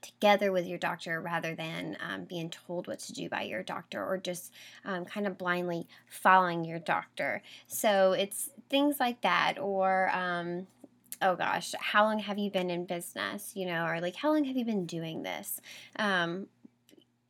together 0.00 0.50
with 0.50 0.64
your 0.64 0.78
doctor 0.78 1.20
rather 1.20 1.54
than 1.54 1.98
um, 2.08 2.24
being 2.24 2.48
told 2.48 2.86
what 2.86 3.00
to 3.00 3.12
do 3.12 3.28
by 3.28 3.42
your 3.42 3.62
doctor 3.62 4.02
or 4.02 4.16
just 4.16 4.54
um, 4.86 5.04
kind 5.04 5.26
of 5.26 5.36
blindly 5.36 5.86
following 6.08 6.64
your 6.64 6.78
doctor. 6.78 7.42
So 7.66 8.12
it's 8.12 8.48
things 8.70 8.98
like 8.98 9.20
that, 9.20 9.58
or 9.60 10.10
um, 10.14 10.66
oh 11.20 11.36
gosh, 11.36 11.74
how 11.78 12.04
long 12.04 12.18
have 12.20 12.38
you 12.38 12.50
been 12.50 12.70
in 12.70 12.86
business? 12.86 13.52
You 13.54 13.66
know, 13.66 13.84
or 13.84 14.00
like 14.00 14.16
how 14.16 14.32
long 14.32 14.44
have 14.44 14.56
you 14.56 14.64
been 14.64 14.86
doing 14.86 15.22
this? 15.22 15.60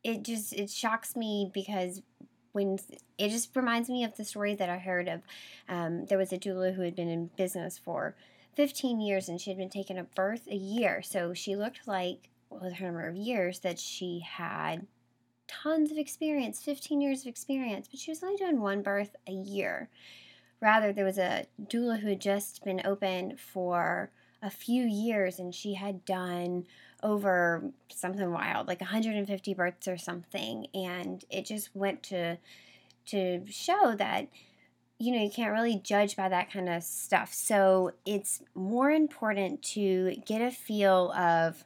It 0.03 0.23
just 0.23 0.53
it 0.53 0.69
shocks 0.69 1.15
me 1.15 1.51
because 1.53 2.01
when 2.51 2.79
it 3.17 3.29
just 3.29 3.55
reminds 3.55 3.89
me 3.89 4.03
of 4.03 4.15
the 4.15 4.25
story 4.25 4.55
that 4.55 4.69
I 4.69 4.77
heard 4.77 5.07
of. 5.07 5.21
Um, 5.67 6.05
there 6.05 6.17
was 6.17 6.33
a 6.33 6.37
doula 6.37 6.73
who 6.73 6.81
had 6.81 6.95
been 6.95 7.09
in 7.09 7.29
business 7.37 7.77
for 7.77 8.15
15 8.55 8.99
years 9.01 9.29
and 9.29 9.39
she 9.39 9.49
had 9.49 9.57
been 9.57 9.69
taking 9.69 9.97
a 9.97 10.03
birth 10.03 10.47
a 10.47 10.55
year. 10.55 11.01
So 11.01 11.33
she 11.33 11.55
looked 11.55 11.87
like, 11.87 12.29
with 12.49 12.73
her 12.73 12.85
number 12.85 13.07
of 13.07 13.15
years, 13.15 13.59
that 13.59 13.77
she 13.77 14.25
had 14.25 14.87
tons 15.47 15.91
of 15.91 15.97
experience 15.97 16.61
15 16.61 17.01
years 17.01 17.21
of 17.21 17.27
experience, 17.27 17.87
but 17.89 17.99
she 17.99 18.11
was 18.11 18.23
only 18.23 18.37
doing 18.37 18.59
one 18.59 18.81
birth 18.81 19.15
a 19.27 19.31
year. 19.31 19.89
Rather, 20.61 20.91
there 20.91 21.05
was 21.05 21.17
a 21.17 21.45
doula 21.61 21.99
who 21.99 22.09
had 22.09 22.19
just 22.19 22.63
been 22.63 22.81
open 22.83 23.37
for 23.37 24.11
a 24.41 24.49
few 24.49 24.83
years 24.83 25.39
and 25.39 25.53
she 25.53 25.73
had 25.73 26.05
done 26.05 26.65
over 27.01 27.71
something 27.93 28.31
wild, 28.31 28.67
like 28.67 28.81
150 28.81 29.53
births 29.53 29.87
or 29.87 29.97
something, 29.97 30.67
and 30.73 31.23
it 31.29 31.45
just 31.45 31.75
went 31.75 32.03
to 32.03 32.37
to 33.07 33.41
show 33.49 33.95
that 33.95 34.27
you 34.99 35.11
know 35.11 35.23
you 35.23 35.31
can't 35.31 35.51
really 35.51 35.75
judge 35.83 36.15
by 36.15 36.29
that 36.29 36.51
kind 36.51 36.69
of 36.69 36.83
stuff. 36.83 37.33
So 37.33 37.91
it's 38.05 38.41
more 38.53 38.91
important 38.91 39.61
to 39.73 40.15
get 40.25 40.41
a 40.41 40.51
feel 40.51 41.11
of 41.13 41.63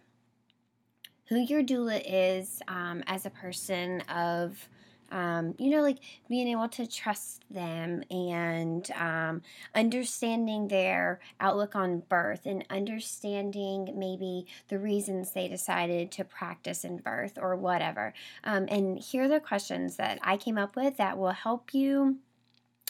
who 1.28 1.40
your 1.40 1.64
doula 1.64 2.02
is 2.06 2.62
um, 2.68 3.04
as 3.08 3.26
a 3.26 3.30
person 3.30 4.02
of 4.02 4.68
um, 5.14 5.54
you 5.60 5.70
know, 5.70 5.82
like 5.82 6.00
being 6.28 6.48
able 6.48 6.68
to 6.70 6.88
trust 6.88 7.46
them 7.52 8.04
and 8.10 8.90
um, 8.92 9.44
understanding 9.76 10.68
their 10.68 11.20
outlook 11.40 11.76
on 11.76 12.02
birth 12.10 12.46
and 12.46 12.66
understanding 12.70 13.94
maybe 13.96 14.48
the 14.70 14.80
reasons 14.80 15.32
they 15.32 15.48
decided 15.48 16.12
to 16.12 16.26
practice 16.26 16.84
in 16.84 16.98
birth 16.98 17.38
or 17.40 17.56
whatever. 17.56 18.14
Um, 18.44 18.66
and 18.70 18.98
here 18.98 19.24
are 19.24 19.28
the 19.28 19.40
questions 19.40 19.98
that 19.98 20.18
I 20.24 20.36
came 20.36 20.58
up 20.58 20.76
with 20.76 20.98
that 20.98 21.18
will 21.18 21.32
help 21.32 21.76
you 21.76 22.18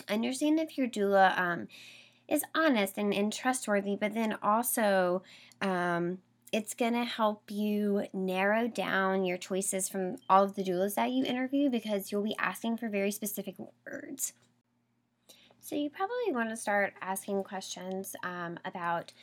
understand 0.10 0.60
if 0.60 0.78
your 0.78 0.88
doula 0.88 1.38
um, 1.38 1.68
is 2.30 2.44
honest 2.56 2.98
and, 2.98 3.14
and 3.14 3.34
trustworthy, 3.34 3.98
but 3.98 4.14
then 4.14 4.38
also 4.42 5.24
um, 5.62 6.20
it's 6.54 6.76
going 6.76 6.94
to 6.94 7.04
help 7.04 7.50
you 7.50 8.06
narrow 8.14 8.68
down 8.68 9.26
your 9.26 9.38
choices 9.38 9.90
from 9.90 10.18
all 10.30 10.44
of 10.44 10.54
the 10.54 10.64
doulas 10.64 10.94
that 10.94 11.12
you 11.12 11.26
interview 11.26 11.68
because 11.68 12.12
you'll 12.12 12.22
be 12.22 12.36
asking 12.38 12.78
for 12.78 12.88
very 12.90 13.12
specific 13.12 13.56
words. 13.86 14.34
So, 15.60 15.76
you 15.76 15.90
probably 15.90 16.32
want 16.32 16.50
to 16.50 16.58
start 16.58 16.94
asking 17.02 17.44
questions 17.44 18.16
um, 18.24 18.60
about 18.66 19.14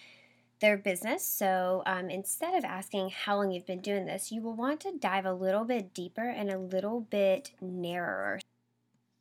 their 0.60 0.76
business. 0.76 1.24
So, 1.24 1.84
um, 1.86 2.10
instead 2.10 2.54
of 2.54 2.64
asking 2.64 3.10
how 3.10 3.36
long 3.36 3.52
you've 3.52 3.66
been 3.66 3.80
doing 3.80 4.06
this, 4.06 4.32
you 4.32 4.42
will 4.42 4.56
want 4.56 4.80
to 4.80 4.98
dive 4.98 5.24
a 5.24 5.32
little 5.32 5.64
bit 5.64 5.94
deeper 5.94 6.28
and 6.28 6.50
a 6.50 6.58
little 6.58 7.00
bit 7.00 7.52
narrower. 7.60 8.40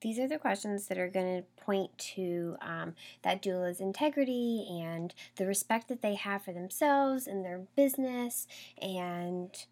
These 0.01 0.19
are 0.19 0.27
the 0.27 0.37
questions 0.37 0.87
that 0.87 0.97
are 0.97 1.09
going 1.09 1.41
to 1.41 1.63
point 1.63 1.97
to 2.15 2.55
um, 2.61 2.95
that 3.21 3.41
doula's 3.41 3.81
integrity 3.81 4.65
and 4.69 5.13
the 5.35 5.45
respect 5.45 5.87
that 5.89 6.01
they 6.01 6.15
have 6.15 6.43
for 6.43 6.53
themselves 6.53 7.27
and 7.27 7.43
their 7.43 7.61
business 7.75 8.47
and 8.81 9.65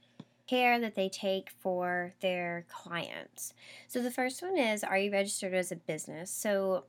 care 0.48 0.80
that 0.80 0.96
they 0.96 1.10
take 1.10 1.50
for 1.50 2.14
their 2.22 2.66
clients. 2.70 3.54
So 3.88 4.02
the 4.02 4.12
first 4.12 4.42
one 4.42 4.58
is 4.58 4.84
Are 4.84 4.98
you 4.98 5.12
registered 5.12 5.54
as 5.54 5.72
a 5.72 5.76
business? 5.76 6.32
So 6.32 6.86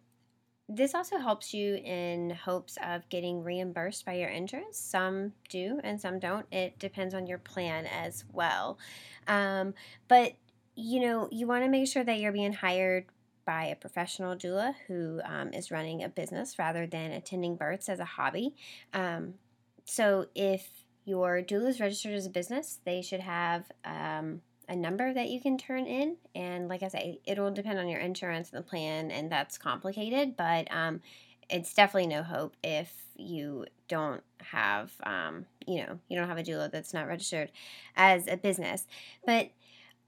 this 0.69 0.95
also 0.95 1.17
helps 1.17 1.55
you 1.55 1.77
in 1.77 2.31
hopes 2.31 2.77
of 2.85 3.09
getting 3.09 3.43
reimbursed 3.43 4.05
by 4.05 4.15
your 4.15 4.29
insurance. 4.29 4.79
Some 4.79 5.33
do 5.49 5.81
and 5.83 6.01
some 6.01 6.19
don't. 6.19 6.47
It 6.53 6.79
depends 6.79 7.15
on 7.15 7.27
your 7.27 7.39
plan 7.39 7.87
as 7.87 8.25
well. 8.33 8.79
Um, 9.27 9.75
but 10.09 10.35
you 10.75 11.01
know, 11.01 11.29
you 11.33 11.47
want 11.47 11.65
to 11.65 11.71
make 11.71 11.89
sure 11.89 12.05
that 12.05 12.21
you're 12.21 12.33
being 12.33 12.53
hired 12.53 13.07
by 13.49 13.65
a 13.65 13.75
professional 13.75 14.37
doula 14.37 14.75
who 14.87 15.23
um, 15.25 15.55
is 15.55 15.71
running 15.71 16.05
a 16.05 16.09
business 16.11 16.59
rather 16.59 16.87
than 16.87 17.13
attending 17.13 17.57
births 17.57 17.89
as 17.89 17.99
a 17.99 18.05
hobby. 18.05 18.55
Um, 18.93 19.35
so 19.87 20.27
if 20.35 20.69
your 21.07 21.41
doula 21.41 21.69
is 21.69 21.81
registered 21.81 22.13
as 22.13 22.27
a 22.27 22.31
business, 22.31 22.79
they 22.85 23.01
should 23.01 23.21
have 23.21 23.65
um, 23.87 24.43
a 24.69 24.77
number 24.77 25.15
that 25.15 25.31
you 25.31 25.41
can 25.41 25.57
turn 25.57 25.87
in. 25.87 26.19
And 26.35 26.69
like 26.69 26.83
I 26.83 26.89
say, 26.89 27.21
it'll 27.25 27.51
depend 27.51 27.79
on 27.79 27.89
your 27.89 28.01
insurance 28.01 28.51
and 28.51 28.63
the 28.63 28.69
plan, 28.69 29.11
and 29.11 29.33
that's 29.33 29.57
complicated, 29.57 30.37
but 30.37 30.69
um, 30.71 31.01
it's 31.49 31.73
definitely 31.73 32.09
no 32.09 32.23
hope 32.23 32.55
if 32.63 32.93
you 33.17 33.65
don't 33.89 34.23
have, 34.43 34.93
um, 35.05 35.47
you 35.67 35.79
know, 35.87 35.99
you 36.11 36.19
don't 36.19 36.29
have 36.29 36.37
a 36.37 36.43
doula 36.43 36.71
that's 36.71 36.93
not 36.93 37.09
registered 37.09 37.51
as 37.97 38.27
a 38.29 38.37
business. 38.37 38.87
But 39.25 39.53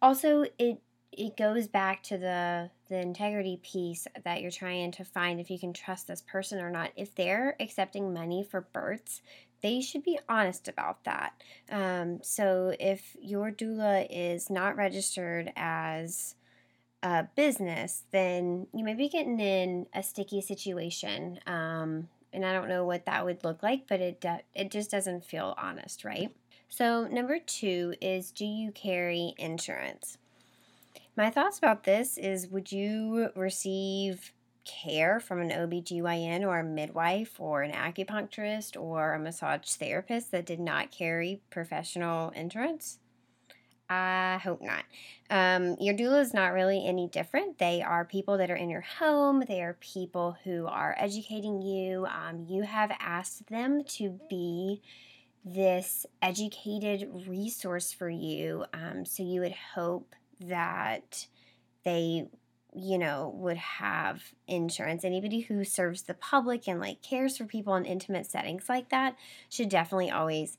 also, 0.03 0.45
it 0.59 0.83
it 1.13 1.37
goes 1.37 1.67
back 1.67 2.03
to 2.05 2.19
the 2.19 2.71
the 2.89 2.99
integrity 2.99 3.61
piece 3.63 4.07
that 4.25 4.43
you're 4.43 4.51
trying 4.51 4.91
to 4.93 5.05
find 5.05 5.41
if 5.41 5.51
you 5.51 5.59
can 5.59 5.73
trust 5.73 6.07
this 6.09 6.23
person 6.23 6.61
or 6.61 6.71
not. 6.71 6.91
If 6.97 7.15
they're 7.15 7.57
accepting 7.61 8.13
money 8.13 8.43
for 8.49 8.61
births 8.61 9.23
they 9.63 9.83
should 9.83 10.03
be 10.03 10.19
honest 10.27 10.69
about 10.69 11.05
that. 11.05 11.35
Um, 11.71 12.21
so 12.23 12.75
if 12.81 13.15
your 13.21 13.51
doula 13.51 14.07
is 14.09 14.49
not 14.49 14.77
registered 14.77 15.53
as 15.55 16.35
a 17.03 17.27
business 17.37 18.05
then 18.11 18.67
you 18.73 18.85
may 18.85 18.95
be 18.95 19.09
getting 19.09 19.41
in 19.41 19.87
a 19.95 20.03
sticky 20.03 20.41
situation. 20.41 21.41
Um, 21.47 22.09
and 22.33 22.47
i 22.47 22.53
don't 22.53 22.69
know 22.69 22.85
what 22.85 23.07
that 23.07 23.25
would 23.25 23.43
look 23.43 23.61
like 23.61 23.89
but 23.89 24.01
it, 24.01 24.25
it 24.55 24.71
just 24.71 24.91
doesn't 24.91 25.25
feel 25.25 25.55
honest 25.59 26.05
right? 26.05 26.31
So 26.69 27.09
number 27.09 27.41
two 27.41 27.95
is 28.01 28.31
do 28.31 28.45
you 28.45 28.71
carry 28.71 29.35
insurance 29.37 30.17
my 31.21 31.29
thoughts 31.29 31.59
about 31.59 31.85
this 31.85 32.17
is 32.17 32.49
would 32.49 32.73
you 32.73 33.29
receive 33.37 34.33
care 34.65 35.21
from 35.21 35.43
an 35.43 35.51
OBGYN 35.51 36.47
or 36.47 36.61
a 36.61 36.65
midwife 36.65 37.39
or 37.39 37.61
an 37.61 37.73
acupuncturist 37.73 38.81
or 38.81 39.13
a 39.13 39.19
massage 39.19 39.71
therapist 39.73 40.31
that 40.31 40.47
did 40.47 40.61
not 40.61 40.91
carry 40.91 41.43
professional 41.51 42.31
insurance? 42.31 43.01
I 43.91 44.41
hope 44.43 44.63
not. 44.63 44.85
Um, 45.29 45.77
your 45.79 45.95
doula 45.95 46.23
is 46.23 46.33
not 46.33 46.55
really 46.55 46.87
any 46.87 47.07
different. 47.07 47.59
They 47.59 47.83
are 47.83 48.07
people 48.07 48.39
that 48.39 48.51
are 48.51 48.57
in 48.57 48.71
your 48.71 48.81
home, 48.99 49.45
they 49.47 49.61
are 49.61 49.77
people 49.79 50.39
who 50.45 50.67
are 50.69 50.97
educating 50.99 51.61
you. 51.61 52.07
Um, 52.07 52.47
you 52.49 52.63
have 52.63 52.93
asked 52.99 53.49
them 53.49 53.85
to 53.85 54.19
be 54.31 54.81
this 55.45 56.07
educated 56.23 57.27
resource 57.27 57.93
for 57.93 58.09
you. 58.09 58.65
Um, 58.73 59.05
so 59.05 59.23
you 59.23 59.43
would 59.43 59.55
hope 59.75 60.15
that 60.41 61.27
they 61.85 62.29
you 62.75 62.99
know 62.99 63.33
would 63.37 63.57
have 63.57 64.23
insurance. 64.47 65.05
Anybody 65.05 65.41
who 65.41 65.65
serves 65.65 66.03
the 66.03 66.15
public 66.15 66.69
and 66.69 66.81
like 66.81 67.03
cares 67.03 67.37
for 67.37 67.45
people 67.45 67.75
in 67.75 67.85
intimate 67.85 68.27
settings 68.27 68.69
like 68.69 68.91
that 68.91 69.17
should 69.49 69.69
definitely 69.69 70.11
always 70.11 70.57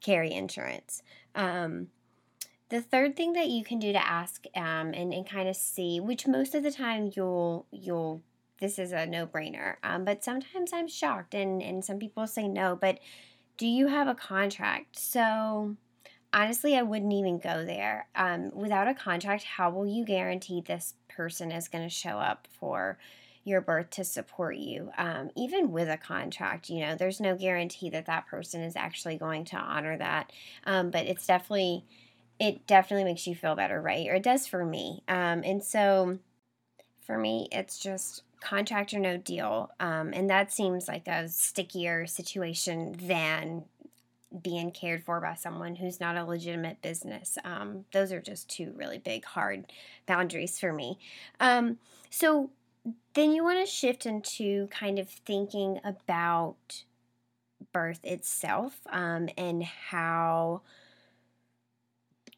carry 0.00 0.32
insurance. 0.32 1.02
Um, 1.34 1.88
the 2.68 2.80
third 2.80 3.16
thing 3.16 3.32
that 3.32 3.48
you 3.48 3.64
can 3.64 3.78
do 3.78 3.92
to 3.92 4.06
ask 4.06 4.44
um, 4.54 4.92
and, 4.92 5.12
and 5.12 5.28
kind 5.28 5.48
of 5.48 5.56
see 5.56 6.00
which 6.00 6.26
most 6.26 6.54
of 6.54 6.62
the 6.62 6.70
time 6.70 7.10
you'll 7.16 7.66
you'll 7.70 8.22
this 8.60 8.78
is 8.78 8.92
a 8.92 9.06
no-brainer 9.06 9.76
um, 9.84 10.04
but 10.04 10.24
sometimes 10.24 10.72
i'm 10.72 10.88
shocked 10.88 11.32
and 11.32 11.62
and 11.62 11.84
some 11.84 11.98
people 11.98 12.26
say 12.26 12.46
no 12.48 12.76
but 12.76 12.98
do 13.58 13.66
you 13.66 13.88
have 13.88 14.08
a 14.08 14.14
contract? 14.14 14.98
So 14.98 15.76
honestly, 16.32 16.76
I 16.76 16.82
wouldn't 16.82 17.12
even 17.12 17.38
go 17.38 17.64
there. 17.64 18.08
Um, 18.14 18.50
without 18.54 18.88
a 18.88 18.94
contract, 18.94 19.44
how 19.44 19.70
will 19.70 19.86
you 19.86 20.04
guarantee 20.04 20.60
this 20.60 20.94
person 21.08 21.50
is 21.50 21.68
going 21.68 21.84
to 21.84 21.94
show 21.94 22.18
up 22.18 22.48
for 22.58 22.98
your 23.44 23.60
birth 23.60 23.90
to 23.90 24.04
support 24.04 24.56
you? 24.56 24.90
Um, 24.98 25.30
even 25.36 25.72
with 25.72 25.88
a 25.88 25.96
contract, 25.96 26.68
you 26.68 26.80
know, 26.80 26.94
there's 26.94 27.20
no 27.20 27.36
guarantee 27.36 27.90
that 27.90 28.06
that 28.06 28.26
person 28.26 28.62
is 28.62 28.76
actually 28.76 29.16
going 29.16 29.44
to 29.46 29.56
honor 29.56 29.96
that. 29.96 30.32
Um, 30.64 30.90
but 30.90 31.06
it's 31.06 31.26
definitely, 31.26 31.84
it 32.38 32.66
definitely 32.66 33.04
makes 33.04 33.26
you 33.26 33.34
feel 33.34 33.56
better, 33.56 33.80
right? 33.80 34.06
Or 34.08 34.14
it 34.14 34.22
does 34.22 34.46
for 34.46 34.64
me. 34.64 35.02
Um, 35.08 35.42
and 35.44 35.64
so 35.64 36.18
for 37.00 37.16
me, 37.16 37.48
it's 37.50 37.78
just 37.78 38.22
contract 38.40 38.92
or 38.94 39.00
no 39.00 39.16
deal. 39.16 39.70
Um, 39.80 40.12
and 40.12 40.28
that 40.30 40.52
seems 40.52 40.86
like 40.86 41.08
a 41.08 41.28
stickier 41.28 42.06
situation 42.06 42.94
than 43.00 43.64
being 44.42 44.70
cared 44.70 45.02
for 45.02 45.20
by 45.20 45.34
someone 45.34 45.76
who's 45.76 46.00
not 46.00 46.16
a 46.16 46.24
legitimate 46.24 46.82
business. 46.82 47.38
Um, 47.44 47.84
those 47.92 48.12
are 48.12 48.20
just 48.20 48.48
two 48.48 48.72
really 48.76 48.98
big, 48.98 49.24
hard 49.24 49.72
boundaries 50.06 50.58
for 50.58 50.72
me. 50.72 50.98
Um, 51.40 51.78
so 52.10 52.50
then 53.14 53.32
you 53.32 53.42
want 53.42 53.64
to 53.64 53.70
shift 53.70 54.06
into 54.06 54.66
kind 54.68 54.98
of 54.98 55.08
thinking 55.08 55.80
about 55.84 56.84
birth 57.72 58.04
itself 58.04 58.80
um, 58.90 59.28
and 59.36 59.62
how 59.62 60.62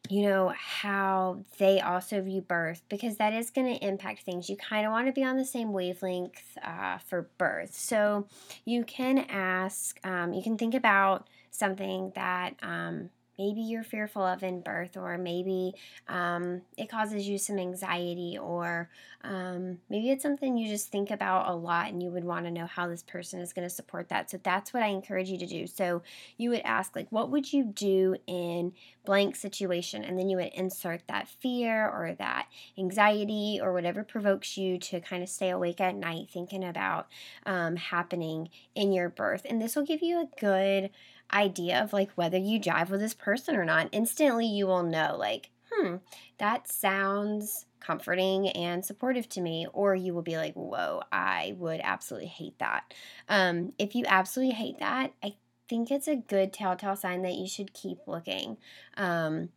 you 0.09 0.23
know, 0.23 0.53
how 0.57 1.39
they 1.57 1.79
also 1.79 2.21
view 2.21 2.41
birth 2.41 2.81
because 2.89 3.15
that 3.15 3.33
is 3.33 3.49
going 3.49 3.73
to 3.73 3.85
impact 3.85 4.23
things. 4.23 4.49
You 4.49 4.57
kind 4.57 4.85
of 4.85 4.91
want 4.91 5.07
to 5.07 5.13
be 5.13 5.23
on 5.23 5.37
the 5.37 5.45
same 5.45 5.71
wavelength 5.71 6.57
uh, 6.61 6.97
for 6.97 7.29
birth. 7.37 7.73
So 7.73 8.27
you 8.65 8.83
can 8.83 9.19
ask, 9.29 9.99
um, 10.05 10.33
you 10.33 10.43
can 10.43 10.57
think 10.57 10.73
about 10.73 11.29
something 11.51 12.11
that 12.15 12.55
um, 12.63 13.09
maybe 13.37 13.61
you're 13.61 13.83
fearful 13.83 14.23
of 14.23 14.43
in 14.43 14.61
birth, 14.61 14.97
or 14.97 15.17
maybe 15.17 15.73
um, 16.07 16.61
it 16.77 16.89
causes 16.89 17.27
you 17.27 17.37
some 17.37 17.57
anxiety, 17.57 18.37
or 18.39 18.89
um, 19.23 19.77
maybe 19.89 20.09
it's 20.11 20.23
something 20.23 20.57
you 20.57 20.67
just 20.67 20.91
think 20.91 21.11
about 21.11 21.49
a 21.49 21.55
lot 21.55 21.87
and 21.87 22.01
you 22.03 22.09
would 22.09 22.23
want 22.23 22.45
to 22.45 22.51
know 22.51 22.65
how 22.65 22.87
this 22.87 23.03
person 23.03 23.39
is 23.39 23.53
going 23.53 23.67
to 23.67 23.73
support 23.73 24.09
that. 24.09 24.29
So 24.29 24.39
that's 24.43 24.73
what 24.73 24.83
I 24.83 24.87
encourage 24.87 25.29
you 25.29 25.37
to 25.39 25.45
do. 25.45 25.65
So 25.67 26.03
you 26.37 26.49
would 26.49 26.61
ask, 26.61 26.95
like, 26.95 27.07
what 27.09 27.29
would 27.31 27.51
you 27.51 27.63
do 27.63 28.15
in 28.27 28.73
blank 29.05 29.35
situation? 29.35 30.03
And 30.03 30.17
then 30.17 30.29
you 30.29 30.37
would 30.37 30.53
insert 30.53 31.07
that 31.07 31.27
fear 31.27 31.87
or 31.87 32.15
that 32.19 32.47
anxiety 32.77 33.59
or 33.61 33.73
whatever 33.73 34.03
provokes 34.03 34.57
you 34.57 34.77
to 34.79 34.99
kind 34.99 35.23
of 35.23 35.29
stay 35.29 35.49
awake 35.49 35.81
at 35.81 35.95
night 35.95 36.27
thinking 36.31 36.63
about 36.63 37.07
um, 37.45 37.75
happening 37.75 38.49
in 38.75 38.91
your 38.91 39.09
birth. 39.09 39.45
And 39.49 39.61
this 39.61 39.75
will 39.75 39.85
give 39.85 40.01
you 40.03 40.21
a 40.21 40.39
good 40.39 40.89
idea 41.33 41.81
of 41.83 41.93
like 41.93 42.11
whether 42.15 42.37
you 42.37 42.59
jive 42.59 42.89
with 42.89 42.99
this 42.99 43.13
person 43.13 43.55
or 43.55 43.65
not, 43.65 43.89
instantly 43.91 44.45
you 44.45 44.67
will 44.67 44.83
know, 44.83 45.15
like, 45.17 45.49
hmm, 45.71 45.97
that 46.37 46.67
sounds 46.67 47.65
comforting 47.79 48.49
and 48.49 48.85
supportive 48.85 49.27
to 49.29 49.41
me, 49.41 49.67
or 49.73 49.95
you 49.95 50.13
will 50.13 50.21
be 50.21 50.37
like, 50.37 50.53
whoa, 50.53 51.01
I 51.11 51.55
would 51.57 51.81
absolutely 51.83 52.29
hate 52.29 52.59
that. 52.59 52.93
Um, 53.27 53.73
if 53.79 53.95
you 53.95 54.05
absolutely 54.07 54.55
hate 54.55 54.79
that, 54.79 55.13
I 55.23 55.35
think 55.67 55.89
it's 55.89 56.07
a 56.07 56.15
good 56.15 56.53
telltale 56.53 56.95
sign 56.95 57.21
that 57.23 57.35
you 57.35 57.47
should 57.47 57.73
keep 57.73 57.99
looking. 58.07 58.57
Um, 58.97 59.49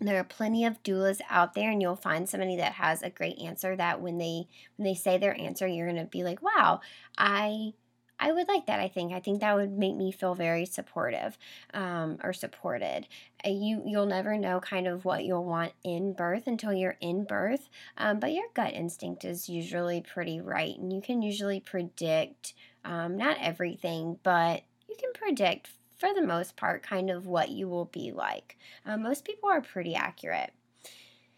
there 0.00 0.20
are 0.20 0.24
plenty 0.24 0.64
of 0.64 0.82
doulas 0.82 1.20
out 1.30 1.54
there 1.54 1.70
and 1.70 1.80
you'll 1.80 1.96
find 1.96 2.28
somebody 2.28 2.56
that 2.56 2.72
has 2.72 3.02
a 3.02 3.10
great 3.10 3.38
answer 3.38 3.74
that 3.76 4.00
when 4.00 4.18
they 4.18 4.46
when 4.76 4.84
they 4.84 4.94
say 4.94 5.16
their 5.16 5.38
answer 5.40 5.66
you're 5.66 5.90
going 5.90 5.96
to 6.02 6.04
be 6.04 6.22
like 6.22 6.42
wow 6.42 6.80
i 7.16 7.72
I 8.18 8.32
would 8.32 8.48
like 8.48 8.66
that. 8.66 8.80
I 8.80 8.88
think. 8.88 9.12
I 9.12 9.20
think 9.20 9.40
that 9.40 9.54
would 9.54 9.76
make 9.76 9.94
me 9.94 10.10
feel 10.12 10.34
very 10.34 10.64
supportive, 10.64 11.36
um, 11.74 12.18
or 12.22 12.32
supported. 12.32 13.06
Uh, 13.44 13.50
you 13.50 13.82
you'll 13.84 14.06
never 14.06 14.38
know 14.38 14.60
kind 14.60 14.86
of 14.86 15.04
what 15.04 15.24
you'll 15.24 15.44
want 15.44 15.72
in 15.84 16.12
birth 16.12 16.46
until 16.46 16.72
you're 16.72 16.96
in 17.00 17.24
birth, 17.24 17.68
um, 17.98 18.18
but 18.18 18.32
your 18.32 18.46
gut 18.54 18.72
instinct 18.72 19.24
is 19.24 19.48
usually 19.48 20.00
pretty 20.00 20.40
right, 20.40 20.76
and 20.78 20.92
you 20.92 21.00
can 21.00 21.22
usually 21.22 21.60
predict 21.60 22.54
um, 22.84 23.16
not 23.16 23.36
everything, 23.40 24.18
but 24.22 24.62
you 24.88 24.96
can 24.98 25.12
predict 25.12 25.70
for 25.98 26.12
the 26.14 26.26
most 26.26 26.56
part 26.56 26.82
kind 26.82 27.10
of 27.10 27.26
what 27.26 27.50
you 27.50 27.68
will 27.68 27.86
be 27.86 28.12
like. 28.12 28.56
Uh, 28.84 28.96
most 28.96 29.24
people 29.24 29.48
are 29.48 29.60
pretty 29.60 29.94
accurate. 29.94 30.52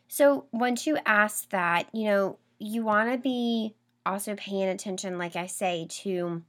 So 0.09 0.47
once 0.53 0.87
you 0.87 0.99
ask 1.05 1.49
that, 1.51 1.89
you 1.93 2.05
know 2.05 2.39
you 2.59 2.85
want 2.85 3.11
to 3.13 3.19
be 3.19 3.75
also 4.05 4.35
paying 4.35 4.69
attention, 4.69 5.19
like 5.19 5.37
I 5.37 5.47
say, 5.47 5.87
to 5.91 6.43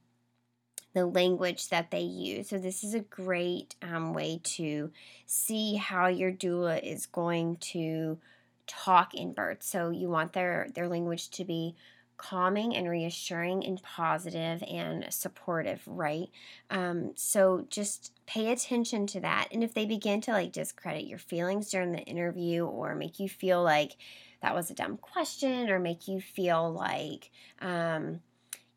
the 0.93 1.05
language 1.05 1.69
that 1.69 1.91
they 1.91 2.01
use. 2.01 2.49
So, 2.49 2.57
this 2.57 2.83
is 2.83 2.93
a 2.93 3.01
great 3.01 3.75
um, 3.81 4.13
way 4.13 4.41
to 4.43 4.91
see 5.25 5.75
how 5.75 6.07
your 6.07 6.31
doula 6.31 6.81
is 6.83 7.05
going 7.05 7.57
to 7.57 8.17
talk 8.67 9.13
in 9.13 9.33
birth. 9.33 9.61
So, 9.61 9.89
you 9.89 10.09
want 10.09 10.33
their, 10.33 10.69
their 10.73 10.87
language 10.87 11.29
to 11.31 11.45
be 11.45 11.75
calming 12.17 12.75
and 12.75 12.89
reassuring 12.89 13.65
and 13.65 13.81
positive 13.81 14.61
and 14.63 15.05
supportive, 15.11 15.81
right? 15.87 16.29
Um, 16.69 17.11
so, 17.15 17.65
just 17.69 18.11
pay 18.25 18.51
attention 18.51 19.07
to 19.07 19.19
that. 19.21 19.49
And 19.51 19.63
if 19.63 19.73
they 19.73 19.85
begin 19.85 20.21
to 20.21 20.31
like 20.31 20.51
discredit 20.51 21.05
your 21.05 21.19
feelings 21.19 21.69
during 21.69 21.91
the 21.91 22.03
interview 22.03 22.65
or 22.65 22.95
make 22.95 23.19
you 23.19 23.29
feel 23.29 23.63
like 23.63 23.95
that 24.41 24.55
was 24.55 24.69
a 24.71 24.75
dumb 24.75 24.97
question 24.97 25.69
or 25.69 25.79
make 25.79 26.07
you 26.07 26.21
feel 26.21 26.71
like, 26.71 27.29
um, 27.61 28.21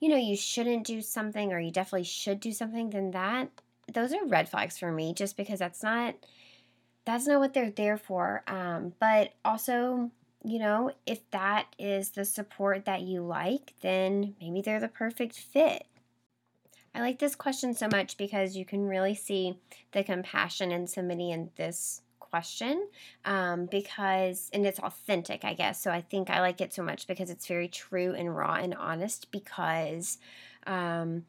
you 0.03 0.09
know, 0.09 0.17
you 0.17 0.37
shouldn't 0.37 0.85
do 0.85 1.01
something 1.01 1.53
or 1.53 1.61
you 1.61 1.71
definitely 1.71 2.03
should 2.03 2.41
do 2.41 2.51
something, 2.51 2.91
then 2.91 3.13
that 3.13 3.49
those 3.95 4.13
are 4.13 4.27
red 4.27 4.49
flags 4.49 4.77
for 4.77 4.91
me 4.91 5.15
just 5.15 5.37
because 5.37 5.61
that's 5.61 5.81
not 5.81 6.17
that's 7.05 7.29
not 7.29 7.39
what 7.39 7.55
they're 7.55 7.71
there 7.71 7.97
for. 7.97 8.43
Um, 8.49 8.95
but 8.99 9.33
also, 9.45 10.11
you 10.45 10.59
know, 10.59 10.91
if 11.07 11.21
that 11.31 11.67
is 11.79 12.11
the 12.11 12.25
support 12.25 12.85
that 12.85 13.03
you 13.03 13.23
like, 13.23 13.75
then 13.81 14.35
maybe 14.41 14.61
they're 14.61 14.81
the 14.81 14.89
perfect 14.89 15.37
fit. 15.37 15.87
I 16.97 17.01
like 17.01 17.21
this 17.21 17.37
question 17.37 17.73
so 17.73 17.87
much 17.87 18.17
because 18.17 18.57
you 18.57 18.65
can 18.65 18.89
really 18.89 19.15
see 19.15 19.57
the 19.93 20.03
compassion 20.03 20.73
in 20.73 20.89
somebody 20.89 21.31
in 21.31 21.51
this 21.55 22.02
question 22.33 22.89
um, 23.27 23.67
because, 23.67 24.49
and 24.55 24.65
it's 24.65 24.81
authentic, 24.81 25.45
I 25.45 25.53
guess. 25.53 25.83
So 25.83 25.91
I 25.91 26.01
think 26.01 26.31
I 26.31 26.41
like 26.41 26.63
it 26.63 26.73
so 26.73 26.83
much 26.83 27.07
because 27.07 27.29
it's 27.29 27.47
very 27.47 27.69
true 27.69 28.15
and 28.15 28.35
raw 28.35 28.55
and 28.55 28.75
honest 28.75 29.31
because. 29.31 30.19
Um, 30.67 31.25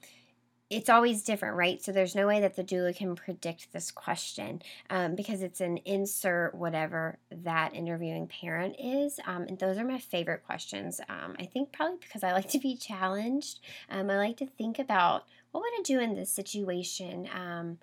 it's 0.70 0.90
always 0.90 1.22
different, 1.22 1.56
right? 1.56 1.84
So 1.84 1.92
there's 1.92 2.16
no 2.16 2.26
way 2.26 2.40
that 2.40 2.56
the 2.56 2.64
doula 2.64 2.96
can 2.96 3.16
predict 3.16 3.72
this 3.72 3.92
question 3.92 4.64
um, 4.90 5.14
because 5.14 5.44
it's 5.44 5.62
an 5.62 5.78
insert 5.86 6.56
whatever 6.56 7.20
that 7.30 7.76
interviewing 7.76 8.28
parent 8.28 8.76
is. 8.80 9.20
Um, 9.28 9.44
and 9.44 9.60
those 9.60 9.78
are 9.78 9.86
my 9.86 10.00
favorite 10.00 10.44
questions. 10.48 11.00
Um, 11.10 11.36
I 11.40 11.46
think 11.46 11.74
probably 11.74 11.98
because 12.02 12.24
I 12.24 12.32
like 12.32 12.50
to 12.50 12.60
be 12.60 12.76
challenged. 12.76 13.60
Um, 13.90 14.10
I 14.10 14.18
like 14.18 14.38
to 14.38 14.48
think 14.48 14.80
about 14.80 15.26
what 15.52 15.62
would 15.62 15.80
I 15.80 15.84
do 15.84 16.00
in 16.00 16.16
this 16.16 16.32
situation. 16.32 17.30
Um, 17.36 17.78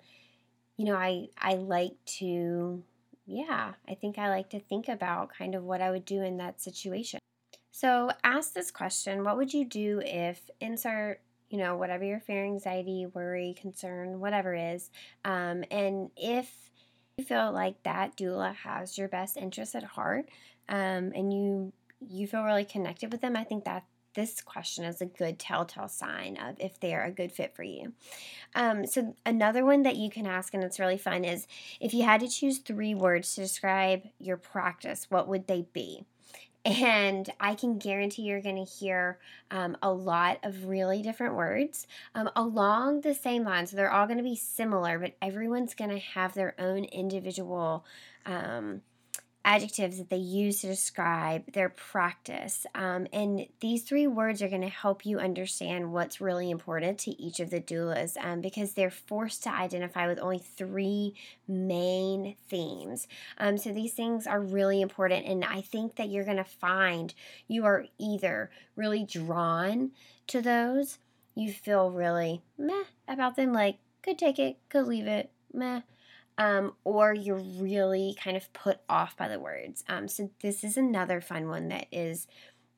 you 0.75 0.85
know, 0.85 0.95
I 0.95 1.27
I 1.37 1.55
like 1.55 1.93
to 2.17 2.83
yeah, 3.31 3.73
I 3.87 3.93
think 3.95 4.17
I 4.17 4.27
like 4.29 4.49
to 4.49 4.59
think 4.59 4.89
about 4.89 5.29
kind 5.29 5.55
of 5.55 5.63
what 5.63 5.81
I 5.81 5.89
would 5.89 6.03
do 6.03 6.21
in 6.21 6.37
that 6.37 6.59
situation. 6.59 7.19
So 7.71 8.11
ask 8.23 8.53
this 8.53 8.71
question 8.71 9.23
What 9.23 9.37
would 9.37 9.53
you 9.53 9.63
do 9.63 10.01
if 10.03 10.49
insert, 10.59 11.21
you 11.49 11.57
know, 11.57 11.77
whatever 11.77 12.03
your 12.03 12.19
fear, 12.19 12.43
anxiety, 12.43 13.07
worry, 13.13 13.55
concern, 13.59 14.19
whatever 14.19 14.53
is, 14.53 14.89
um, 15.23 15.63
and 15.71 16.11
if 16.17 16.71
you 17.17 17.23
feel 17.23 17.51
like 17.53 17.81
that 17.83 18.17
doula 18.17 18.53
has 18.53 18.97
your 18.97 19.07
best 19.07 19.37
interest 19.37 19.75
at 19.75 19.83
heart 19.83 20.27
um, 20.67 21.13
and 21.15 21.31
you 21.33 21.71
you 22.05 22.27
feel 22.27 22.43
really 22.43 22.65
connected 22.65 23.11
with 23.11 23.21
them, 23.21 23.37
I 23.37 23.45
think 23.45 23.63
that 23.63 23.85
this 24.13 24.41
question 24.41 24.83
is 24.83 25.01
a 25.01 25.05
good 25.05 25.39
telltale 25.39 25.87
sign 25.87 26.37
of 26.37 26.55
if 26.59 26.79
they're 26.79 27.05
a 27.05 27.11
good 27.11 27.31
fit 27.31 27.55
for 27.55 27.63
you. 27.63 27.93
Um, 28.55 28.85
so, 28.85 29.15
another 29.25 29.65
one 29.65 29.83
that 29.83 29.95
you 29.95 30.09
can 30.09 30.27
ask, 30.27 30.53
and 30.53 30.63
it's 30.63 30.79
really 30.79 30.97
fun, 30.97 31.23
is 31.23 31.47
if 31.79 31.93
you 31.93 32.03
had 32.03 32.21
to 32.21 32.27
choose 32.27 32.59
three 32.59 32.93
words 32.93 33.35
to 33.35 33.41
describe 33.41 34.03
your 34.19 34.37
practice, 34.37 35.07
what 35.09 35.27
would 35.27 35.47
they 35.47 35.65
be? 35.73 36.05
And 36.63 37.27
I 37.39 37.55
can 37.55 37.79
guarantee 37.79 38.21
you're 38.21 38.41
going 38.41 38.63
to 38.63 38.71
hear 38.71 39.17
um, 39.49 39.75
a 39.81 39.91
lot 39.91 40.37
of 40.43 40.65
really 40.65 41.01
different 41.01 41.33
words 41.33 41.87
um, 42.13 42.29
along 42.35 43.01
the 43.01 43.15
same 43.15 43.43
lines. 43.43 43.71
So 43.71 43.77
they're 43.77 43.91
all 43.91 44.05
going 44.05 44.17
to 44.17 44.23
be 44.23 44.35
similar, 44.35 44.99
but 44.99 45.15
everyone's 45.23 45.73
going 45.73 45.89
to 45.89 45.97
have 45.97 46.35
their 46.35 46.53
own 46.59 46.83
individual 46.85 47.83
um, 48.27 48.81
adjectives 49.43 49.97
that 49.97 50.09
they 50.09 50.17
use 50.17 50.61
to 50.61 50.67
describe 50.67 51.51
their 51.53 51.69
practice. 51.69 52.65
Um, 52.75 53.07
and 53.11 53.47
these 53.59 53.83
three 53.83 54.05
words 54.05 54.41
are 54.41 54.49
going 54.49 54.61
to 54.61 54.67
help 54.67 55.05
you 55.05 55.19
understand 55.19 55.91
what's 55.91 56.21
really 56.21 56.51
important 56.51 56.99
to 56.99 57.21
each 57.21 57.39
of 57.39 57.49
the 57.49 57.59
doulas 57.59 58.17
um, 58.23 58.41
because 58.41 58.73
they're 58.73 58.91
forced 58.91 59.43
to 59.43 59.51
identify 59.51 60.07
with 60.07 60.19
only 60.19 60.39
three 60.39 61.15
main 61.47 62.35
themes. 62.49 63.07
Um, 63.39 63.57
so 63.57 63.71
these 63.71 63.93
things 63.93 64.27
are 64.27 64.39
really 64.39 64.81
important. 64.81 65.25
And 65.25 65.43
I 65.43 65.61
think 65.61 65.95
that 65.95 66.09
you're 66.09 66.25
going 66.25 66.37
to 66.37 66.43
find 66.43 67.13
you 67.47 67.65
are 67.65 67.85
either 67.97 68.51
really 68.75 69.03
drawn 69.03 69.91
to 70.27 70.41
those, 70.41 70.99
you 71.33 71.51
feel 71.51 71.91
really 71.91 72.41
meh 72.57 72.83
about 73.07 73.35
them, 73.35 73.53
like 73.53 73.77
could 74.03 74.19
take 74.19 74.37
it, 74.37 74.57
could 74.69 74.87
leave 74.87 75.07
it, 75.07 75.31
meh 75.53 75.81
um, 76.37 76.73
or 76.83 77.13
you're 77.13 77.41
really 77.59 78.15
kind 78.21 78.37
of 78.37 78.51
put 78.53 78.79
off 78.89 79.15
by 79.17 79.27
the 79.27 79.39
words. 79.39 79.83
Um, 79.87 80.07
so 80.07 80.29
this 80.41 80.63
is 80.63 80.77
another 80.77 81.21
fun 81.21 81.47
one 81.47 81.67
that 81.69 81.87
is 81.91 82.27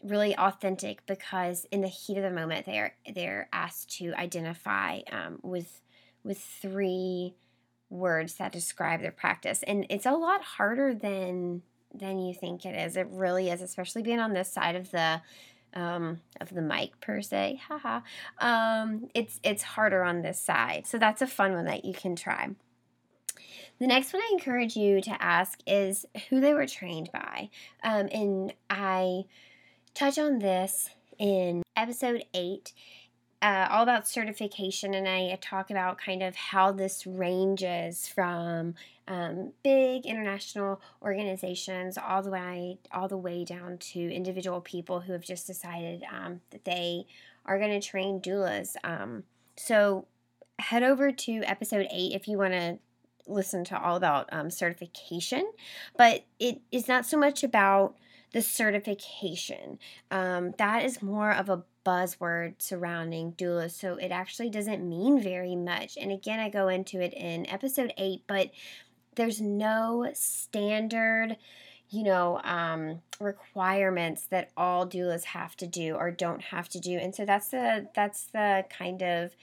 really 0.04 0.36
authentic 0.38 1.06
because 1.06 1.66
in 1.72 1.82
the 1.82 1.88
heat 1.88 2.18
of 2.18 2.24
the 2.24 2.30
moment 2.30 2.66
they're 2.66 2.94
they're 3.16 3.48
asked 3.54 3.98
to 3.98 4.14
identify 4.16 5.00
um, 5.12 5.40
with 5.42 5.82
with 6.24 6.40
three 6.40 7.36
words 7.90 8.36
that 8.36 8.52
describe 8.52 9.02
their 9.02 9.12
practice. 9.12 9.64
And 9.64 9.86
it's 9.90 10.06
a 10.06 10.12
lot 10.12 10.42
harder 10.42 10.94
than 10.94 11.62
than 11.94 12.20
you 12.20 12.34
think 12.34 12.66
it 12.66 12.76
is. 12.76 12.98
It 12.98 13.08
really 13.12 13.50
is 13.50 13.62
especially 13.62 14.02
being 14.02 14.20
on 14.20 14.34
this 14.34 14.52
side 14.52 14.76
of 14.76 14.92
the 14.92 15.22
um, 15.76 16.22
of 16.42 16.54
the 16.54 16.62
mic 16.62 17.00
per 17.00 17.22
se. 17.22 17.62
Haha 17.68 18.02
um, 18.40 19.10
it's 19.14 19.40
it's 19.44 19.64
harder 19.64 20.04
on 20.04 20.22
this 20.22 20.42
side. 20.42 20.86
So 20.88 20.98
that's 20.98 21.22
a 21.22 21.28
fun 21.28 21.54
one 21.54 21.66
that 21.66 21.86
you 21.86 21.94
can 21.94 22.16
try 22.16 22.50
The 23.84 23.88
next 23.88 24.14
one 24.14 24.22
I 24.22 24.30
encourage 24.32 24.78
you 24.78 25.02
to 25.02 25.22
ask 25.22 25.60
is 25.68 26.06
who 26.30 26.40
they 26.40 26.54
were 26.54 26.66
trained 26.66 27.10
by. 27.12 27.50
Um, 27.84 28.08
and 28.14 28.54
I 28.70 29.26
touch 29.94 30.18
on 30.18 30.40
this 30.40 30.90
in 31.20 31.64
episode 31.76 32.24
8 32.34 32.72
uh, 33.42 33.68
all 33.70 33.84
about 33.84 34.08
certification, 34.08 34.94
and 34.94 35.06
I 35.06 35.38
talk 35.42 35.70
about 35.70 35.98
kind 35.98 36.24
of 36.24 36.34
how 36.34 36.72
this 36.72 37.06
ranges 37.06 38.08
from 38.08 38.76
um, 39.10 39.52
big 39.66 40.06
international 40.06 40.80
organizations 41.02 41.98
all 41.98 42.24
the 42.24 42.32
way 42.32 42.80
all 42.94 43.10
the 43.10 43.18
way 43.18 43.44
down 43.44 43.80
to 43.80 44.00
individual 44.00 44.62
people 44.62 45.02
who 45.02 45.12
have 45.12 45.26
just 45.26 45.46
decided 45.46 46.06
um, 46.10 46.40
that 46.52 46.64
they 46.64 47.06
are 47.46 47.60
going 47.60 47.78
to 47.78 47.86
train 47.86 48.22
doulas. 48.22 48.78
Um, 48.86 49.26
so 49.58 50.06
head 50.60 50.84
over 50.84 51.12
to 51.12 51.42
episode 51.44 51.88
eight 51.92 52.14
if 52.14 52.30
you 52.30 52.38
want 52.38 52.54
to 52.54 52.80
listen 53.28 53.64
to 53.66 53.82
all 53.82 53.96
about 53.96 54.30
um, 54.32 54.50
certification, 54.50 55.52
but 55.98 56.26
it 56.40 56.62
is 56.72 56.88
not 56.88 57.06
so 57.06 57.18
much 57.18 57.44
about 57.44 57.96
the 58.34 58.42
certification. 58.42 59.80
Um, 60.12 60.54
that 60.58 60.84
is 60.84 61.02
more 61.02 61.32
of 61.32 61.50
a 61.50 61.64
buzzword 61.86 62.56
surrounding 62.60 63.34
doula, 63.34 63.70
so 63.70 63.96
it 63.96 64.12
actually 64.12 64.50
doesn't 64.50 64.88
mean 64.88 65.22
very 65.22 65.56
much. 65.56 65.98
And 65.98 66.12
again, 66.12 66.40
I 66.40 66.50
go 66.50 66.68
into 66.68 67.00
it 67.00 67.14
in 67.14 67.50
episode 67.50 67.94
eight, 67.98 68.24
but 68.28 68.52
there's 69.16 69.40
no 69.40 70.10
standard 70.14 71.38
you 71.94 72.04
know 72.04 72.42
um, 72.44 73.02
requirements 73.20 74.26
that 74.32 74.50
all 74.58 74.88
doulas 74.88 75.26
have 75.26 75.56
to 75.56 75.68
do 75.68 75.94
or 75.94 76.10
don't 76.10 76.42
have 76.42 76.68
to 76.68 76.80
do 76.80 76.98
and 76.98 77.14
so 77.14 77.24
that's 77.24 77.50
the 77.50 77.88
that's 77.94 78.26
the 78.26 78.66
kind 78.70 79.04
of 79.04 79.36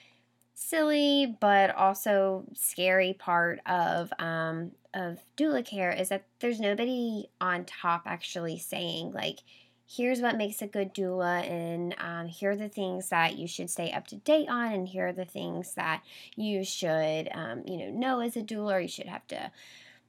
silly 0.54 1.36
but 1.40 1.74
also 1.74 2.44
scary 2.54 3.14
part 3.14 3.60
of 3.66 4.12
um, 4.18 4.72
of 4.92 5.18
doula 5.36 5.64
care 5.64 5.90
is 5.90 6.08
that 6.08 6.24
there's 6.40 6.60
nobody 6.60 7.28
on 7.40 7.64
top 7.64 8.02
actually 8.06 8.58
saying 8.58 9.12
like 9.12 9.40
here's 9.86 10.20
what 10.20 10.36
makes 10.36 10.62
a 10.62 10.66
good 10.66 10.94
doula 10.94 11.48
and 11.50 11.94
um, 11.98 12.28
here 12.28 12.52
are 12.52 12.56
the 12.56 12.68
things 12.68 13.08
that 13.08 13.36
you 13.36 13.46
should 13.46 13.68
stay 13.70 13.90
up 13.90 14.06
to 14.06 14.16
date 14.16 14.48
on 14.48 14.72
and 14.72 14.88
here 14.88 15.08
are 15.08 15.12
the 15.12 15.24
things 15.24 15.74
that 15.74 16.02
you 16.36 16.62
should 16.64 17.28
um, 17.32 17.62
you 17.66 17.76
know 17.76 17.90
know 17.90 18.20
as 18.20 18.36
a 18.36 18.42
doula 18.42 18.74
or 18.74 18.80
you 18.80 18.88
should 18.88 19.06
have 19.06 19.26
to 19.26 19.50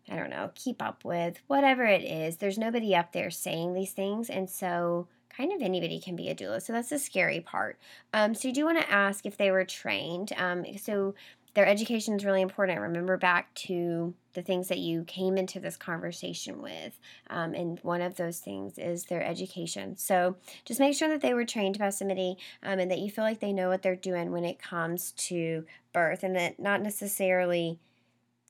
i 0.09 0.15
don't 0.15 0.29
know 0.29 0.51
keep 0.55 0.81
up 0.81 1.05
with 1.05 1.39
whatever 1.47 1.85
it 1.85 2.03
is 2.03 2.37
there's 2.37 2.57
nobody 2.57 2.95
up 2.95 3.13
there 3.13 3.31
saying 3.31 3.73
these 3.73 3.91
things 3.91 4.29
and 4.29 4.49
so 4.49 5.07
kind 5.35 5.51
of 5.53 5.61
anybody 5.61 5.99
can 5.99 6.15
be 6.15 6.29
a 6.29 6.35
doula. 6.35 6.61
So 6.61 6.73
that's 6.73 6.89
the 6.89 6.99
scary 6.99 7.39
part. 7.39 7.77
Um, 8.13 8.35
so 8.35 8.47
you 8.47 8.53
do 8.53 8.65
want 8.65 8.79
to 8.79 8.91
ask 8.91 9.25
if 9.25 9.37
they 9.37 9.51
were 9.51 9.65
trained. 9.65 10.31
Um, 10.37 10.65
so 10.77 11.15
their 11.53 11.65
education 11.65 12.15
is 12.15 12.25
really 12.25 12.41
important. 12.41 12.79
Remember 12.79 13.17
back 13.17 13.53
to 13.55 14.13
the 14.33 14.41
things 14.41 14.69
that 14.69 14.77
you 14.77 15.03
came 15.03 15.37
into 15.37 15.59
this 15.59 15.75
conversation 15.75 16.61
with. 16.61 16.97
Um, 17.29 17.53
and 17.53 17.79
one 17.81 18.01
of 18.01 18.15
those 18.15 18.39
things 18.39 18.77
is 18.77 19.05
their 19.05 19.23
education. 19.23 19.97
So 19.97 20.37
just 20.63 20.79
make 20.79 20.95
sure 20.95 21.09
that 21.09 21.21
they 21.21 21.33
were 21.33 21.45
trained 21.45 21.77
by 21.77 21.89
somebody 21.89 22.37
um, 22.63 22.79
and 22.79 22.89
that 22.89 22.99
you 22.99 23.11
feel 23.11 23.25
like 23.25 23.41
they 23.41 23.51
know 23.51 23.67
what 23.67 23.81
they're 23.81 23.95
doing 23.95 24.31
when 24.31 24.45
it 24.45 24.61
comes 24.61 25.11
to 25.13 25.65
birth 25.91 26.23
and 26.23 26.35
that 26.37 26.59
not 26.59 26.81
necessarily 26.81 27.79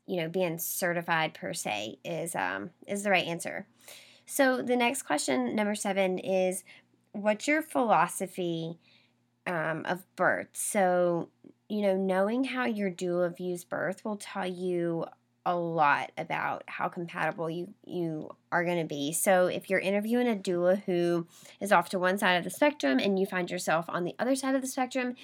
you 0.07 0.17
know 0.17 0.27
being 0.27 0.57
certified 0.57 1.33
per 1.33 1.53
se 1.53 1.97
is 2.03 2.35
um, 2.35 2.71
is 2.87 3.03
the 3.03 3.09
right 3.09 3.25
answer 3.25 3.65
so 4.31 4.61
the 4.61 4.77
next 4.77 5.01
question, 5.01 5.57
number 5.57 5.75
seven, 5.75 6.17
is 6.17 6.63
what's 7.11 7.49
your 7.49 7.61
philosophy 7.61 8.79
um, 9.45 9.83
of 9.85 10.05
birth? 10.15 10.47
So, 10.53 11.27
you 11.67 11.81
know, 11.81 11.97
knowing 11.97 12.45
how 12.45 12.63
your 12.63 12.89
doula 12.89 13.35
views 13.35 13.65
birth 13.65 14.05
will 14.05 14.15
tell 14.15 14.47
you 14.47 15.03
a 15.45 15.53
lot 15.53 16.13
about 16.17 16.63
how 16.67 16.87
compatible 16.87 17.49
you 17.49 17.73
you 17.85 18.33
are 18.53 18.63
going 18.63 18.79
to 18.79 18.87
be. 18.87 19.11
So 19.11 19.47
if 19.47 19.69
you're 19.69 19.79
interviewing 19.79 20.29
a 20.29 20.35
doula 20.35 20.81
who 20.83 21.27
is 21.59 21.73
off 21.73 21.89
to 21.89 21.99
one 21.99 22.17
side 22.17 22.35
of 22.35 22.45
the 22.45 22.49
spectrum 22.49 22.99
and 22.99 23.19
you 23.19 23.25
find 23.25 23.51
yourself 23.51 23.83
on 23.89 24.05
the 24.05 24.15
other 24.17 24.35
side 24.35 24.55
of 24.55 24.61
the 24.61 24.67
spectrum, 24.67 25.15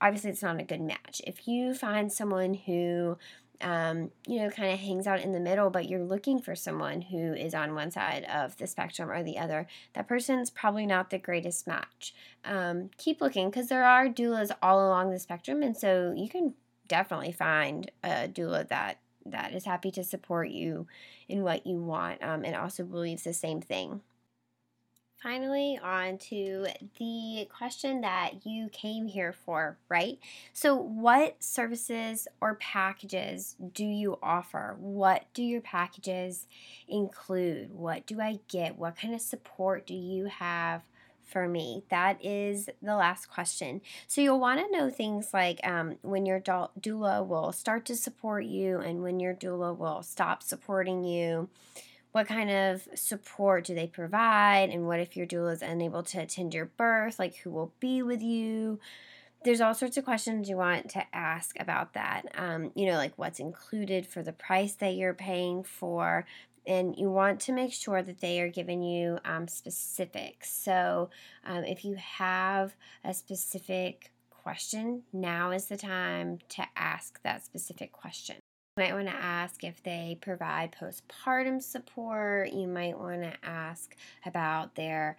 obviously 0.00 0.30
it's 0.30 0.42
not 0.42 0.58
a 0.58 0.64
good 0.64 0.80
match. 0.80 1.20
If 1.26 1.46
you 1.46 1.74
find 1.74 2.10
someone 2.10 2.54
who 2.54 3.18
um, 3.60 4.10
you 4.26 4.40
know, 4.40 4.50
kind 4.50 4.72
of 4.72 4.78
hangs 4.78 5.06
out 5.06 5.20
in 5.20 5.32
the 5.32 5.40
middle, 5.40 5.70
but 5.70 5.88
you're 5.88 6.04
looking 6.04 6.40
for 6.40 6.54
someone 6.54 7.02
who 7.02 7.34
is 7.34 7.54
on 7.54 7.74
one 7.74 7.90
side 7.90 8.24
of 8.24 8.56
the 8.56 8.66
spectrum 8.66 9.10
or 9.10 9.22
the 9.22 9.38
other, 9.38 9.66
that 9.94 10.06
person's 10.06 10.50
probably 10.50 10.86
not 10.86 11.10
the 11.10 11.18
greatest 11.18 11.66
match. 11.66 12.14
Um, 12.44 12.90
keep 12.98 13.20
looking 13.20 13.50
because 13.50 13.68
there 13.68 13.84
are 13.84 14.08
doulas 14.08 14.50
all 14.62 14.86
along 14.86 15.10
the 15.10 15.18
spectrum, 15.18 15.62
and 15.62 15.76
so 15.76 16.14
you 16.16 16.28
can 16.28 16.54
definitely 16.86 17.32
find 17.32 17.90
a 18.02 18.28
doula 18.28 18.66
that 18.68 18.98
that 19.26 19.52
is 19.52 19.66
happy 19.66 19.90
to 19.90 20.02
support 20.02 20.48
you 20.48 20.86
in 21.28 21.42
what 21.42 21.66
you 21.66 21.82
want 21.82 22.22
um, 22.22 22.44
and 22.44 22.56
also 22.56 22.82
believes 22.82 23.24
the 23.24 23.34
same 23.34 23.60
thing. 23.60 24.00
Finally, 25.22 25.80
on 25.82 26.16
to 26.16 26.68
the 27.00 27.48
question 27.50 28.02
that 28.02 28.46
you 28.46 28.68
came 28.68 29.08
here 29.08 29.32
for, 29.32 29.76
right? 29.88 30.16
So, 30.52 30.76
what 30.76 31.42
services 31.42 32.28
or 32.40 32.54
packages 32.54 33.56
do 33.72 33.84
you 33.84 34.18
offer? 34.22 34.76
What 34.78 35.24
do 35.34 35.42
your 35.42 35.60
packages 35.60 36.46
include? 36.86 37.72
What 37.72 38.06
do 38.06 38.20
I 38.20 38.38
get? 38.46 38.78
What 38.78 38.96
kind 38.96 39.12
of 39.12 39.20
support 39.20 39.86
do 39.86 39.94
you 39.94 40.26
have? 40.26 40.82
for 41.24 41.46
me? 41.46 41.84
That 41.90 42.24
is 42.24 42.70
the 42.82 42.96
last 42.96 43.26
question. 43.26 43.82
So 44.06 44.22
you'll 44.22 44.40
want 44.40 44.60
to 44.60 44.72
know 44.76 44.88
things 44.88 45.34
like 45.34 45.60
um, 45.62 45.98
when 46.00 46.24
your 46.24 46.40
doula 46.40 47.26
will 47.26 47.52
start 47.52 47.84
to 47.84 47.96
support 47.96 48.44
you 48.44 48.78
and 48.78 49.02
when 49.02 49.20
your 49.20 49.34
doula 49.34 49.76
will 49.76 50.02
stop 50.02 50.42
supporting 50.42 51.04
you 51.04 51.50
what 52.12 52.26
kind 52.26 52.50
of 52.50 52.88
support 52.94 53.64
do 53.64 53.74
they 53.74 53.86
provide? 53.86 54.70
And 54.70 54.86
what 54.86 55.00
if 55.00 55.16
your 55.16 55.26
doula 55.26 55.52
is 55.52 55.62
unable 55.62 56.02
to 56.04 56.18
attend 56.18 56.54
your 56.54 56.66
birth? 56.66 57.18
Like 57.18 57.36
who 57.36 57.50
will 57.50 57.72
be 57.80 58.02
with 58.02 58.22
you? 58.22 58.80
There's 59.44 59.60
all 59.60 59.74
sorts 59.74 59.96
of 59.96 60.04
questions 60.04 60.48
you 60.48 60.56
want 60.56 60.90
to 60.90 61.04
ask 61.14 61.58
about 61.60 61.94
that. 61.94 62.22
Um, 62.36 62.72
you 62.74 62.86
know 62.86 62.96
like 62.96 63.12
what's 63.16 63.40
included 63.40 64.06
for 64.06 64.22
the 64.22 64.32
price 64.32 64.74
that 64.74 64.94
you're 64.94 65.14
paying 65.14 65.62
for? 65.62 66.26
And 66.66 66.96
you 66.98 67.10
want 67.10 67.40
to 67.42 67.52
make 67.52 67.72
sure 67.72 68.02
that 68.02 68.20
they 68.20 68.42
are 68.42 68.48
giving 68.48 68.82
you 68.82 69.18
um, 69.24 69.48
specifics. 69.48 70.52
So 70.52 71.08
um, 71.46 71.64
if 71.64 71.82
you 71.82 71.94
have 71.94 72.74
a 73.02 73.14
specific 73.14 74.10
question 74.28 75.02
now 75.12 75.50
is 75.50 75.66
the 75.66 75.78
time 75.78 76.40
to 76.50 76.64
ask 76.76 77.22
that 77.22 77.44
specific 77.44 77.92
question 77.92 78.36
might 78.78 78.94
want 78.94 79.08
to 79.08 79.14
ask 79.14 79.64
if 79.64 79.82
they 79.82 80.16
provide 80.20 80.74
postpartum 80.80 81.60
support. 81.60 82.52
You 82.52 82.68
might 82.68 82.96
want 82.96 83.22
to 83.22 83.34
ask 83.42 83.96
about 84.24 84.76
their, 84.76 85.16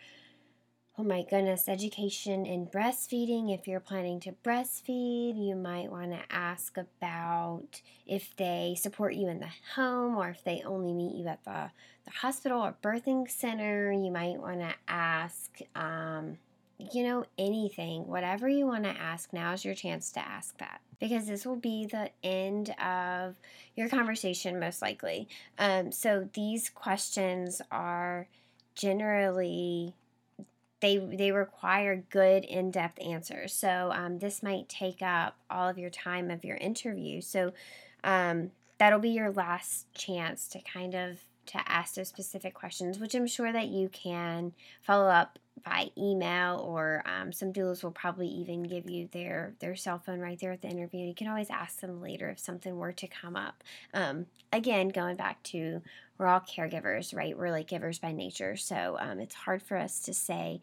oh 0.97 1.03
my 1.03 1.23
goodness, 1.29 1.67
education 1.67 2.45
in 2.45 2.67
breastfeeding. 2.67 3.53
If 3.53 3.67
you're 3.67 3.81
planning 3.81 4.21
to 4.21 4.31
breastfeed, 4.43 5.37
you 5.37 5.55
might 5.55 5.91
want 5.91 6.11
to 6.11 6.21
ask 6.29 6.77
about 6.77 7.81
if 8.07 8.33
they 8.37 8.77
support 8.79 9.13
you 9.13 9.27
in 9.27 9.41
the 9.41 9.51
home 9.75 10.15
or 10.15 10.29
if 10.29 10.41
they 10.43 10.63
only 10.65 10.93
meet 10.93 11.15
you 11.15 11.27
at 11.27 11.43
the, 11.43 11.69
the 12.05 12.11
hospital 12.11 12.61
or 12.61 12.75
birthing 12.81 13.29
center. 13.29 13.91
You 13.91 14.09
might 14.09 14.39
want 14.39 14.61
to 14.61 14.73
ask, 14.87 15.59
um, 15.75 16.37
you 16.77 17.03
know, 17.03 17.25
anything, 17.37 18.07
whatever 18.07 18.47
you 18.47 18.65
want 18.65 18.85
to 18.85 18.91
ask, 18.91 19.33
now's 19.33 19.65
your 19.65 19.75
chance 19.75 20.11
to 20.13 20.19
ask 20.21 20.57
that 20.59 20.79
because 20.99 21.27
this 21.27 21.45
will 21.45 21.55
be 21.55 21.85
the 21.85 22.09
end 22.23 22.69
of 22.81 23.35
your 23.75 23.89
conversation, 23.89 24.59
most 24.59 24.81
likely. 24.81 25.27
Um, 25.57 25.91
so 25.91 26.29
these 26.33 26.69
questions 26.69 27.61
are 27.71 28.27
generally 28.75 29.93
they 30.81 30.97
they 30.97 31.31
require 31.31 32.03
good 32.09 32.45
in-depth 32.45 33.01
answers 33.01 33.53
so 33.53 33.91
um, 33.93 34.19
this 34.19 34.41
might 34.41 34.69
take 34.69 35.01
up 35.01 35.35
all 35.49 35.67
of 35.67 35.77
your 35.77 35.89
time 35.89 36.31
of 36.31 36.45
your 36.45 36.55
interview 36.55 37.19
so 37.19 37.51
um, 38.05 38.51
that'll 38.77 38.99
be 38.99 39.09
your 39.09 39.31
last 39.31 39.93
chance 39.93 40.47
to 40.47 40.61
kind 40.61 40.95
of 40.95 41.19
to 41.49 41.61
ask 41.67 41.95
those 41.95 42.07
specific 42.07 42.53
questions 42.53 42.99
which 42.99 43.15
i'm 43.15 43.27
sure 43.27 43.51
that 43.51 43.67
you 43.67 43.89
can 43.89 44.53
follow 44.81 45.07
up 45.07 45.39
by 45.63 45.89
email 45.97 46.63
or 46.65 47.03
um, 47.05 47.31
some 47.31 47.53
doulas 47.53 47.83
will 47.83 47.91
probably 47.91 48.27
even 48.27 48.63
give 48.63 48.89
you 48.89 49.07
their 49.11 49.53
their 49.59 49.75
cell 49.75 49.99
phone 49.99 50.19
right 50.19 50.39
there 50.39 50.51
at 50.51 50.61
the 50.61 50.67
interview. 50.67 51.05
You 51.05 51.15
can 51.15 51.27
always 51.27 51.49
ask 51.49 51.79
them 51.79 52.01
later 52.01 52.29
if 52.29 52.39
something 52.39 52.77
were 52.77 52.93
to 52.93 53.07
come 53.07 53.35
up. 53.35 53.63
Um, 53.93 54.25
again 54.51 54.89
going 54.89 55.15
back 55.15 55.41
to 55.43 55.81
we're 56.17 56.27
all 56.27 56.39
caregivers 56.39 57.15
right? 57.15 57.37
We're 57.37 57.51
like 57.51 57.67
givers 57.67 57.99
by 57.99 58.11
nature. 58.11 58.55
So 58.55 58.97
um, 58.99 59.19
it's 59.19 59.35
hard 59.35 59.61
for 59.61 59.77
us 59.77 59.99
to 60.01 60.13
say 60.13 60.61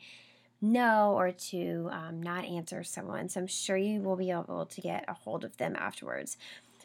no 0.61 1.14
or 1.16 1.33
to 1.33 1.88
um, 1.92 2.22
not 2.22 2.44
answer 2.44 2.83
someone. 2.83 3.29
So 3.29 3.40
i'm 3.40 3.46
sure 3.46 3.77
you 3.77 4.01
will 4.01 4.16
be 4.16 4.31
able 4.31 4.66
to 4.66 4.81
get 4.81 5.05
a 5.09 5.14
hold 5.14 5.44
of 5.44 5.57
them 5.57 5.77
afterwards. 5.77 6.37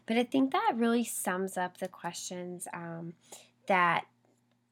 But 0.05 0.17
i 0.17 0.23
think 0.23 0.51
that 0.51 0.73
really 0.75 1.03
sums 1.03 1.57
up 1.57 1.77
the 1.77 1.87
questions 1.87 2.67
um, 2.73 3.13
that 3.71 4.05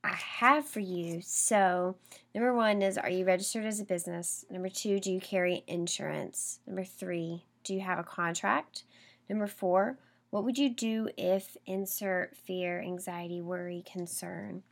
I 0.03 0.09
have 0.09 0.65
for 0.65 0.81
you. 0.81 1.21
So, 1.23 1.95
number 2.35 2.53
one 2.53 2.81
is 2.81 2.97
Are 2.97 3.09
you 3.09 3.23
registered 3.23 3.63
as 3.65 3.79
a 3.79 3.85
business? 3.85 4.43
Number 4.49 4.67
two, 4.67 4.99
do 4.99 5.09
you 5.09 5.21
carry 5.21 5.63
insurance? 5.67 6.59
Number 6.67 6.83
three, 6.83 7.45
do 7.63 7.73
you 7.73 7.79
have 7.79 7.97
a 7.97 8.03
contract? 8.03 8.83
Number 9.29 9.47
four, 9.47 9.97
What 10.31 10.43
would 10.43 10.57
you 10.57 10.69
do 10.69 11.07
if 11.17 11.55
insert 11.65 12.35
fear, 12.35 12.81
anxiety, 12.81 13.39
worry, 13.39 13.85
concern? 13.89 14.63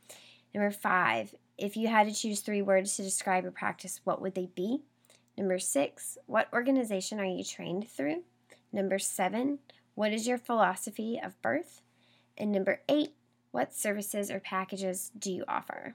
Number 0.54 0.72
five, 0.72 1.34
if 1.56 1.74
you 1.74 1.88
had 1.88 2.06
to 2.06 2.14
choose 2.14 2.40
three 2.40 2.60
words 2.60 2.96
to 2.96 3.02
describe 3.02 3.44
your 3.44 3.52
practice, 3.52 4.02
what 4.04 4.20
would 4.20 4.34
they 4.34 4.50
be? 4.54 4.82
Number 5.38 5.58
six, 5.58 6.18
what 6.26 6.52
organization 6.52 7.18
are 7.18 7.24
you 7.24 7.44
trained 7.44 7.88
through? 7.88 8.24
Number 8.74 8.98
seven, 8.98 9.60
what 9.94 10.12
is 10.12 10.28
your 10.28 10.36
philosophy 10.36 11.18
of 11.18 11.40
birth? 11.40 11.80
And 12.36 12.52
number 12.52 12.82
eight, 12.90 13.14
what 13.50 13.74
services 13.74 14.30
or 14.30 14.40
packages 14.40 15.10
do 15.18 15.32
you 15.32 15.44
offer? 15.48 15.94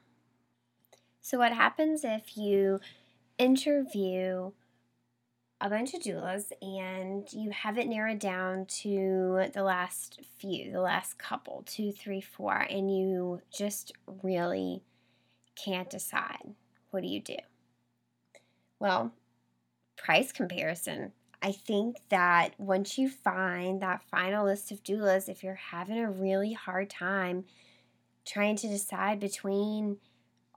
So, 1.22 1.38
what 1.38 1.54
happens 1.54 2.04
if 2.04 2.38
you 2.38 2.80
interview 3.38 4.52
a 5.62 5.70
bunch 5.70 5.94
of 5.94 6.02
doulas 6.02 6.52
and 6.62 7.32
you 7.32 7.52
have 7.52 7.78
it 7.78 7.88
narrowed 7.88 8.20
down 8.20 8.66
to 8.66 9.46
the 9.54 9.64
last 9.64 10.20
few, 10.38 10.72
the 10.72 10.82
last 10.82 11.18
couple, 11.18 11.64
two, 11.66 11.94
three, 11.94 12.20
four, 12.20 12.68
and 12.70 12.96
you 12.96 13.42
just 13.56 13.94
really 14.22 14.84
can't 15.56 15.90
decide? 15.90 16.56
What 16.92 17.04
do 17.04 17.08
you 17.08 17.22
do? 17.22 17.38
Well, 18.80 19.14
price 19.96 20.34
comparison 20.34 21.14
I 21.44 21.52
think 21.52 21.98
that 22.08 22.52
once 22.58 22.98
you 22.98 23.10
find 23.10 23.82
that 23.82 24.02
final 24.10 24.46
list 24.46 24.72
of 24.72 24.82
doulas, 24.82 25.28
if 25.28 25.44
you're 25.44 25.56
having 25.56 26.00
a 26.00 26.10
really 26.10 26.54
hard 26.54 26.90
time 26.90 27.44
trying 28.26 28.56
to 28.56 28.68
decide 28.70 29.20
between 29.20 29.98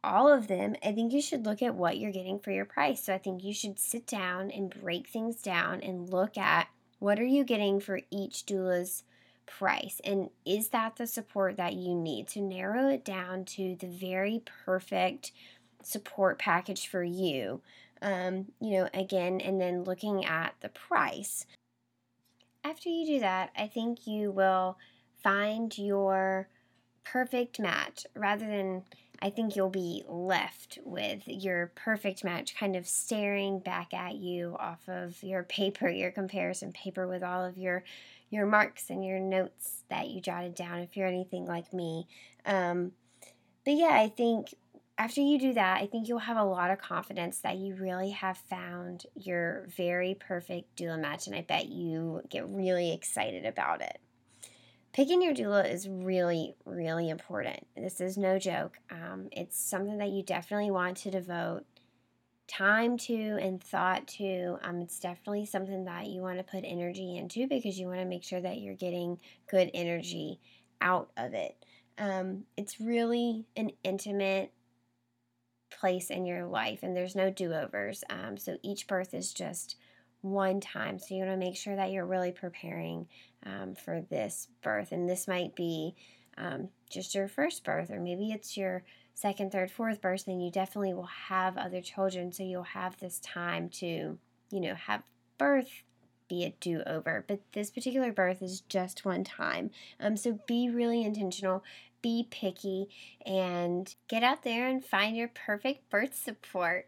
all 0.05 0.33
of 0.33 0.47
them, 0.47 0.77
I 0.85 0.93
think 0.93 1.13
you 1.13 1.21
should 1.21 1.45
look 1.45 1.61
at 1.61 1.75
what 1.75 1.99
you're 1.99 2.13
getting 2.13 2.39
for 2.39 2.53
your 2.53 2.65
price. 2.65 3.03
So 3.03 3.13
I 3.13 3.19
think 3.19 3.43
you 3.43 3.53
should 3.53 3.81
sit 3.81 4.07
down 4.07 4.53
and 4.53 4.71
break 4.71 5.09
things 5.09 5.43
down 5.43 5.81
and 5.81 6.09
look 6.09 6.39
at 6.39 6.69
what 7.01 7.19
are 7.19 7.25
you 7.25 7.43
getting 7.43 7.81
for 7.81 8.01
each 8.13 8.47
doula's 8.47 9.03
price 9.45 10.01
and 10.05 10.31
is 10.45 10.69
that 10.69 10.97
the 10.97 11.07
support 11.07 11.57
that 11.57 11.75
you 11.75 11.95
need 11.95 12.27
to 12.27 12.41
narrow 12.41 12.89
it 12.89 13.05
down 13.05 13.45
to 13.45 13.77
the 13.77 13.87
very 13.87 14.43
perfect 14.65 15.31
support 15.83 16.39
package 16.39 16.89
for 16.89 17.05
you 17.05 17.61
um, 18.03 18.47
you 18.61 18.79
know, 18.79 18.89
again, 18.95 19.41
and 19.41 19.61
then 19.61 19.85
looking 19.85 20.25
at 20.25 20.55
the 20.61 20.69
price. 20.69 21.47
After 22.65 22.89
you 22.89 23.07
do 23.07 23.21
that, 23.21 23.51
I 23.57 23.67
think 23.67 24.07
you 24.07 24.31
will 24.31 24.79
find 25.23 25.77
your 25.77 26.49
perfect 27.05 27.61
match 27.61 28.07
rather 28.15 28.47
than 28.47 28.83
I 29.23 29.31
think 29.31 29.57
you'll 29.57 29.71
be 29.71 30.05
left 30.09 30.79
with 30.85 31.23
your 31.27 31.73
perfect 31.75 32.23
match 32.25 32.55
kind 32.55 32.77
of 32.77 32.87
staring 32.87 33.61
back 33.61 33.95
at 33.95 34.17
you 34.17 34.57
off 34.59 34.89
of 34.89 35.23
your 35.23 35.43
paper, 35.43 35.89
your 35.89 36.11
comparison 36.11 36.73
paper 36.73 37.07
with 37.07 37.23
all 37.23 37.45
of 37.45 37.57
your 37.57 37.85
your 38.29 38.45
marks 38.45 38.91
and 38.91 39.05
your 39.05 39.21
notes 39.21 39.85
that 39.89 40.09
you 40.09 40.21
jotted 40.21 40.55
down 40.55 40.81
if 40.81 40.97
you're 40.97 41.07
anything 41.07 41.47
like 41.47 41.73
me. 41.73 42.09
Um, 42.45 42.93
but 43.65 43.75
yeah, 43.75 43.93
I 43.93 44.09
think 44.09 44.55
after 44.99 45.21
you 45.21 45.39
do 45.39 45.53
that, 45.55 45.83
I 45.83 45.87
think 45.87 46.09
you'll 46.09 46.19
have 46.21 46.39
a 46.39 46.45
lot 46.45 46.71
of 46.71 46.79
confidence 46.79 47.41
that 47.41 47.57
you 47.57 47.75
really 47.75 48.11
have 48.11 48.39
found 48.39 49.05
your 49.15 49.67
very 49.69 50.15
perfect 50.15 50.77
doula 50.77 50.99
match, 50.99 51.27
and 51.27 51.37
I 51.37 51.43
bet 51.43 51.69
you 51.69 52.23
get 52.31 52.49
really 52.49 52.93
excited 52.93 53.45
about 53.45 53.83
it. 53.83 54.01
Picking 54.93 55.21
your 55.21 55.35
doula 55.35 55.71
is 55.71 55.87
really, 55.87 56.55
really 56.65 57.11
important. 57.11 57.67
This 57.77 58.01
is 58.01 58.17
no 58.17 58.39
joke. 58.39 58.79
Um, 58.91 59.29
it's 59.33 59.59
something 59.59 59.99
that 59.99 60.09
you 60.09 60.23
definitely 60.23 60.71
want 60.71 60.97
to 60.99 61.11
devote 61.11 61.65
time 62.49 62.97
to 62.97 63.37
and 63.39 63.63
thought 63.63 64.07
to. 64.07 64.57
Um, 64.63 64.81
it's 64.81 64.99
definitely 64.99 65.45
something 65.45 65.85
that 65.85 66.07
you 66.07 66.23
want 66.23 66.39
to 66.39 66.45
put 66.45 66.65
energy 66.65 67.19
into 67.19 67.47
because 67.47 67.79
you 67.79 67.87
want 67.87 68.01
to 68.01 68.07
make 68.07 68.25
sure 68.25 68.41
that 68.41 68.61
you're 68.61 68.75
getting 68.75 69.19
good 69.51 69.71
energy 69.75 70.41
out 70.81 71.11
of 71.19 71.35
it. 71.35 71.57
Um, 71.99 72.45
it's 72.57 72.81
really 72.81 73.45
an 73.57 73.73
intimate 73.85 74.53
place 75.71 76.11
in 76.11 76.27
your 76.27 76.47
life 76.47 76.81
and 76.83 76.97
there's 76.97 77.17
no 77.17 77.31
do-overs 77.31 78.05
um, 78.11 78.37
so 78.37 78.57
each 78.63 78.87
birth 78.87 79.15
is 79.15 79.33
just 79.33 79.77
one 80.23 80.61
time 80.61 80.99
so 80.99 81.15
you 81.15 81.21
want 81.21 81.33
to 81.33 81.37
make 81.37 81.57
sure 81.57 81.77
that 81.77 81.91
you're 81.91 82.07
really 82.07 82.33
preparing 82.33 83.07
um, 83.45 83.75
for 83.75 84.01
this 84.09 84.49
birth 84.63 84.93
and 84.93 85.09
this 85.09 85.29
might 85.29 85.55
be 85.55 85.95
um, 86.39 86.69
just 86.91 87.15
your 87.15 87.29
first 87.29 87.65
birth 87.65 87.91
or 87.91 88.01
maybe 88.01 88.31
it's 88.31 88.57
your 88.57 88.83
second 89.15 89.51
third 89.51 89.71
fourth 89.71 90.01
birth 90.01 90.25
then 90.27 90.41
you 90.41 90.51
definitely 90.51 90.95
will 90.95 91.09
have 91.29 91.57
other 91.57 91.81
children 91.81 92.33
so 92.33 92.43
you'll 92.43 92.63
have 92.63 92.97
this 92.99 93.19
time 93.21 93.69
to 93.69 94.19
you 94.51 94.61
know 94.61 94.75
have 94.75 95.03
birth 95.39 95.83
be 96.29 96.45
a 96.45 96.55
do 96.61 96.83
over, 96.87 97.25
but 97.27 97.41
this 97.53 97.71
particular 97.71 98.13
birth 98.13 98.43
is 98.43 98.61
just 98.61 99.05
one 99.05 99.25
time. 99.25 99.71
Um, 100.01 100.17
so 100.17 100.41
be 100.47 100.69
really 100.69 101.05
intentional 101.05 101.63
be 102.07 102.29
picky, 102.31 102.89
and 103.27 103.93
get 104.07 104.23
out 104.23 104.45
there 104.45 104.69
and 104.69 104.85
find 104.85 105.17
your 105.17 105.27
perfect 105.27 105.91
birth 105.91 106.15
support. 106.15 106.87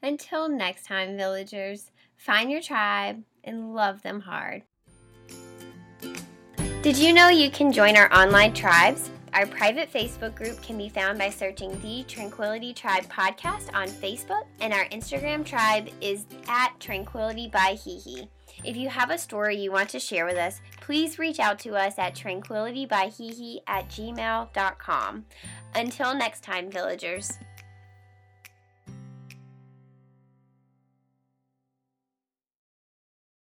Until 0.00 0.48
next 0.48 0.86
time, 0.86 1.16
villagers, 1.16 1.90
find 2.16 2.52
your 2.52 2.60
tribe 2.60 3.24
and 3.42 3.74
love 3.74 4.02
them 4.02 4.20
hard. 4.20 4.62
Did 6.82 6.96
you 6.96 7.12
know 7.12 7.28
you 7.28 7.50
can 7.50 7.72
join 7.72 7.96
our 7.96 8.12
online 8.14 8.52
tribes? 8.52 9.10
Our 9.32 9.46
private 9.46 9.92
Facebook 9.92 10.36
group 10.36 10.62
can 10.62 10.78
be 10.78 10.88
found 10.88 11.18
by 11.18 11.30
searching 11.30 11.76
the 11.80 12.04
Tranquility 12.04 12.72
Tribe 12.72 13.06
podcast 13.06 13.74
on 13.74 13.88
Facebook, 13.88 14.44
and 14.60 14.72
our 14.72 14.84
Instagram 14.90 15.44
tribe 15.44 15.88
is 16.00 16.26
at 16.46 16.78
Tranquility 16.78 17.48
by 17.48 17.72
Hihi. 17.74 18.28
If 18.64 18.76
you 18.76 18.88
have 18.88 19.10
a 19.10 19.18
story 19.18 19.56
you 19.56 19.70
want 19.70 19.90
to 19.90 20.00
share 20.00 20.24
with 20.24 20.36
us, 20.36 20.60
please 20.80 21.18
reach 21.18 21.38
out 21.38 21.58
to 21.60 21.74
us 21.74 21.98
at 21.98 22.14
tranquilitybyhihi 22.14 23.58
at 23.66 23.88
gmail.com. 23.88 25.24
Until 25.74 26.14
next 26.14 26.42
time, 26.42 26.70
villagers. 26.70 27.38